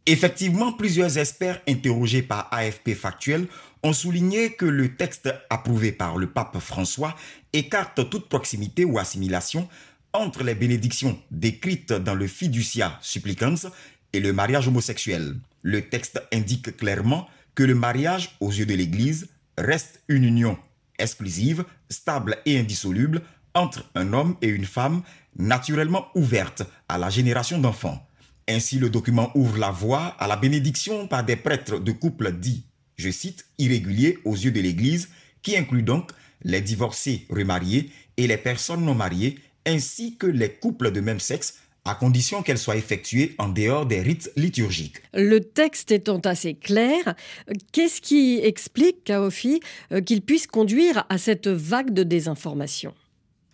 Effectivement, 0.08 0.72
plusieurs 0.72 1.18
experts 1.18 1.60
interrogés 1.66 2.22
par 2.22 2.48
AFP 2.52 2.94
Factuel 2.94 3.48
ont 3.82 3.92
souligné 3.92 4.52
que 4.52 4.64
le 4.64 4.94
texte 4.94 5.28
approuvé 5.50 5.90
par 5.90 6.16
le 6.16 6.28
pape 6.28 6.58
François 6.60 7.16
écarte 7.52 8.08
toute 8.08 8.28
proximité 8.28 8.84
ou 8.84 9.00
assimilation 9.00 9.68
entre 10.12 10.44
les 10.44 10.54
bénédictions 10.54 11.20
décrites 11.32 11.92
dans 11.92 12.14
le 12.14 12.28
Fiducia 12.28 12.96
Supplicans 13.02 13.56
et 14.12 14.20
le 14.20 14.32
mariage 14.32 14.68
homosexuel. 14.68 15.40
Le 15.62 15.82
texte 15.88 16.22
indique 16.32 16.76
clairement 16.76 17.28
que 17.56 17.64
le 17.64 17.74
mariage, 17.74 18.36
aux 18.38 18.52
yeux 18.52 18.66
de 18.66 18.74
l'Église, 18.74 19.28
reste 19.58 20.04
une 20.06 20.22
union 20.22 20.56
exclusive, 21.00 21.64
stable 21.90 22.38
et 22.46 22.58
indissoluble 22.60 23.22
entre 23.54 23.90
un 23.96 24.12
homme 24.12 24.36
et 24.40 24.48
une 24.48 24.66
femme 24.66 25.02
naturellement 25.36 26.06
ouverte 26.14 26.62
à 26.88 26.96
la 26.96 27.10
génération 27.10 27.58
d'enfants. 27.58 28.06
Ainsi, 28.48 28.78
le 28.78 28.90
document 28.90 29.32
ouvre 29.34 29.58
la 29.58 29.70
voie 29.70 30.14
à 30.18 30.28
la 30.28 30.36
bénédiction 30.36 31.08
par 31.08 31.24
des 31.24 31.36
prêtres 31.36 31.78
de 31.78 31.92
couples 31.92 32.32
dits, 32.32 32.64
je 32.96 33.10
cite, 33.10 33.44
irréguliers 33.58 34.18
aux 34.24 34.34
yeux 34.34 34.52
de 34.52 34.60
l'Église, 34.60 35.08
qui 35.42 35.56
inclut 35.56 35.82
donc 35.82 36.12
les 36.42 36.60
divorcés 36.60 37.26
remariés 37.28 37.90
et 38.16 38.26
les 38.26 38.36
personnes 38.36 38.84
non 38.84 38.94
mariées, 38.94 39.38
ainsi 39.66 40.16
que 40.16 40.26
les 40.26 40.50
couples 40.50 40.92
de 40.92 41.00
même 41.00 41.18
sexe, 41.18 41.58
à 41.84 41.94
condition 41.94 42.42
qu'elles 42.42 42.58
soient 42.58 42.76
effectuées 42.76 43.34
en 43.38 43.48
dehors 43.48 43.86
des 43.86 44.00
rites 44.00 44.30
liturgiques. 44.36 45.02
Le 45.14 45.38
texte 45.40 45.92
étant 45.92 46.18
assez 46.18 46.54
clair, 46.54 47.14
qu'est-ce 47.72 48.00
qui 48.00 48.40
explique, 48.42 49.04
Kaofi, 49.04 49.60
euh, 49.92 50.00
qu'il 50.00 50.22
puisse 50.22 50.46
conduire 50.46 51.04
à 51.08 51.18
cette 51.18 51.48
vague 51.48 51.92
de 51.92 52.02
désinformation? 52.02 52.94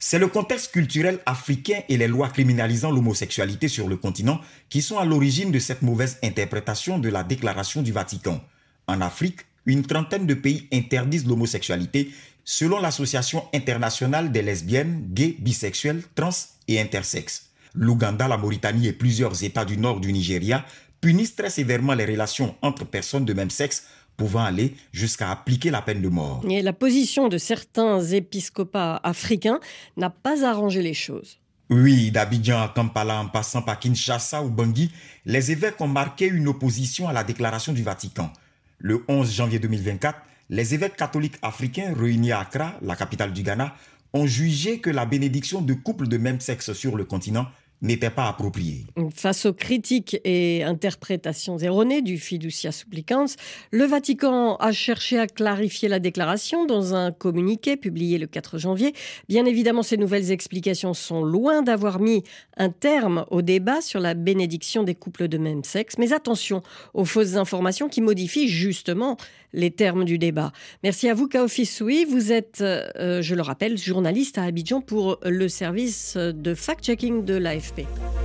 C'est 0.04 0.18
le 0.18 0.26
contexte 0.26 0.72
culturel 0.72 1.20
africain 1.26 1.82
et 1.88 1.96
les 1.96 2.08
lois 2.08 2.28
criminalisant 2.28 2.90
l'homosexualité 2.90 3.68
sur 3.68 3.86
le 3.88 3.96
continent 3.96 4.40
qui 4.68 4.82
sont 4.82 4.98
à 4.98 5.04
l'origine 5.04 5.52
de 5.52 5.60
cette 5.60 5.82
mauvaise 5.82 6.18
interprétation 6.24 6.98
de 6.98 7.08
la 7.08 7.22
déclaration 7.22 7.82
du 7.82 7.92
Vatican. 7.92 8.40
En 8.88 9.00
Afrique, 9.00 9.42
une 9.64 9.84
trentaine 9.86 10.26
de 10.26 10.34
pays 10.34 10.66
interdisent 10.72 11.24
l'homosexualité 11.24 12.10
selon 12.42 12.80
l'Association 12.80 13.44
internationale 13.54 14.32
des 14.32 14.42
lesbiennes, 14.42 15.06
gays, 15.14 15.36
bisexuels, 15.38 16.02
trans 16.16 16.30
et 16.66 16.80
intersexes. 16.80 17.50
L'Ouganda, 17.72 18.26
la 18.26 18.38
Mauritanie 18.38 18.88
et 18.88 18.92
plusieurs 18.92 19.44
États 19.44 19.64
du 19.64 19.78
nord 19.78 20.00
du 20.00 20.12
Nigeria 20.12 20.66
punissent 21.00 21.36
très 21.36 21.50
sévèrement 21.50 21.94
les 21.94 22.06
relations 22.06 22.56
entre 22.60 22.84
personnes 22.84 23.24
de 23.24 23.34
même 23.34 23.50
sexe 23.50 23.84
pouvant 24.16 24.44
aller 24.44 24.74
jusqu'à 24.92 25.30
appliquer 25.30 25.70
la 25.70 25.82
peine 25.82 26.02
de 26.02 26.08
mort. 26.08 26.44
Et 26.48 26.62
la 26.62 26.72
position 26.72 27.28
de 27.28 27.38
certains 27.38 28.00
épiscopats 28.00 29.00
africains 29.02 29.60
n'a 29.96 30.10
pas 30.10 30.44
arrangé 30.44 30.82
les 30.82 30.94
choses. 30.94 31.38
Oui, 31.70 32.10
d'Abidjan 32.10 32.60
à 32.60 32.68
Kampala 32.68 33.18
en 33.20 33.28
passant 33.28 33.62
par 33.62 33.78
Kinshasa 33.78 34.42
ou 34.42 34.50
Bangui, 34.50 34.92
les 35.24 35.52
évêques 35.52 35.80
ont 35.80 35.88
marqué 35.88 36.26
une 36.26 36.48
opposition 36.48 37.08
à 37.08 37.12
la 37.12 37.24
déclaration 37.24 37.72
du 37.72 37.82
Vatican. 37.82 38.30
Le 38.78 39.02
11 39.08 39.32
janvier 39.32 39.58
2024, 39.58 40.18
les 40.50 40.74
évêques 40.74 40.96
catholiques 40.96 41.38
africains 41.40 41.94
réunis 41.96 42.32
à 42.32 42.40
Accra, 42.40 42.74
la 42.82 42.94
capitale 42.94 43.32
du 43.32 43.42
Ghana, 43.42 43.74
ont 44.12 44.26
jugé 44.26 44.80
que 44.80 44.90
la 44.90 45.06
bénédiction 45.06 45.62
de 45.62 45.72
couples 45.72 46.08
de 46.08 46.18
même 46.18 46.40
sexe 46.40 46.74
sur 46.74 46.96
le 46.96 47.04
continent 47.04 47.46
n'était 47.82 48.10
pas 48.10 48.28
approprié. 48.28 48.86
Face 49.14 49.44
aux 49.44 49.52
critiques 49.52 50.16
et 50.24 50.62
interprétations 50.62 51.58
erronées 51.58 52.00
du 52.00 52.16
fiducia 52.16 52.72
supplicans, 52.72 53.26
le 53.72 53.84
Vatican 53.84 54.56
a 54.56 54.72
cherché 54.72 55.18
à 55.18 55.26
clarifier 55.26 55.88
la 55.88 55.98
déclaration 55.98 56.64
dans 56.64 56.94
un 56.94 57.10
communiqué 57.10 57.76
publié 57.76 58.18
le 58.18 58.26
4 58.26 58.58
janvier. 58.58 58.94
Bien 59.28 59.44
évidemment, 59.44 59.82
ces 59.82 59.96
nouvelles 59.96 60.30
explications 60.30 60.94
sont 60.94 61.22
loin 61.24 61.62
d'avoir 61.62 62.00
mis 62.00 62.22
un 62.56 62.70
terme 62.70 63.26
au 63.30 63.42
débat 63.42 63.80
sur 63.80 64.00
la 64.00 64.14
bénédiction 64.14 64.84
des 64.84 64.94
couples 64.94 65.28
de 65.28 65.38
même 65.38 65.64
sexe, 65.64 65.98
mais 65.98 66.12
attention 66.12 66.62
aux 66.94 67.04
fausses 67.04 67.34
informations 67.34 67.88
qui 67.88 68.00
modifient 68.00 68.48
justement 68.48 69.16
les 69.52 69.70
termes 69.70 70.04
du 70.04 70.18
débat. 70.18 70.52
Merci 70.82 71.08
à 71.08 71.14
vous, 71.14 71.28
Kaofi 71.28 71.66
Soui. 71.66 72.04
Vous 72.04 72.32
êtes, 72.32 72.62
euh, 72.62 73.20
je 73.20 73.34
le 73.34 73.42
rappelle, 73.42 73.76
journaliste 73.76 74.38
à 74.38 74.44
Abidjan 74.44 74.80
pour 74.80 75.18
le 75.24 75.48
service 75.48 76.16
de 76.16 76.54
fact-checking 76.54 77.24
de 77.24 77.34
l'AFP. 77.34 77.71
AFP. 77.76 78.21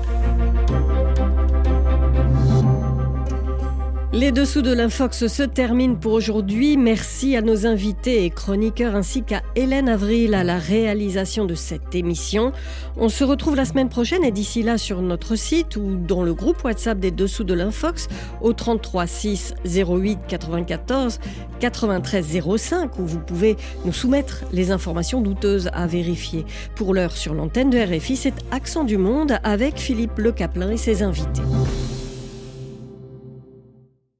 Les 4.17 4.31
dessous 4.31 4.63
de 4.63 4.73
l'Infox 4.73 5.27
se 5.27 5.43
terminent 5.43 5.93
pour 5.93 6.13
aujourd'hui. 6.13 6.75
Merci 6.75 7.35
à 7.35 7.43
nos 7.43 7.67
invités 7.67 8.25
et 8.25 8.31
chroniqueurs 8.31 8.95
ainsi 8.95 9.21
qu'à 9.21 9.43
Hélène 9.55 9.87
Avril 9.87 10.33
à 10.33 10.43
la 10.43 10.57
réalisation 10.57 11.45
de 11.45 11.53
cette 11.53 11.93
émission. 11.93 12.51
On 12.97 13.09
se 13.09 13.23
retrouve 13.23 13.55
la 13.55 13.63
semaine 13.63 13.89
prochaine 13.89 14.23
et 14.23 14.31
d'ici 14.31 14.63
là 14.63 14.79
sur 14.79 15.03
notre 15.03 15.35
site 15.35 15.75
ou 15.75 15.95
dans 15.95 16.23
le 16.23 16.33
groupe 16.33 16.63
WhatsApp 16.63 16.97
des 16.97 17.11
dessous 17.11 17.43
de 17.43 17.53
l'Infox 17.53 18.07
au 18.41 18.53
33 18.53 19.05
6 19.05 19.53
08 19.63 20.17
94 20.27 21.19
93 21.59 22.39
05 22.57 22.97
où 22.97 23.05
vous 23.05 23.19
pouvez 23.19 23.55
nous 23.85 23.93
soumettre 23.93 24.45
les 24.51 24.71
informations 24.71 25.21
douteuses 25.21 25.69
à 25.73 25.85
vérifier. 25.85 26.43
Pour 26.73 26.95
l'heure 26.95 27.15
sur 27.15 27.35
l'antenne 27.35 27.69
de 27.69 27.77
RFI, 27.77 28.15
c'est 28.15 28.33
Accent 28.49 28.83
du 28.83 28.97
Monde 28.97 29.37
avec 29.43 29.77
Philippe 29.77 30.17
Le 30.17 30.31
Caplin 30.31 30.71
et 30.71 30.77
ses 30.77 31.03
invités. 31.03 31.43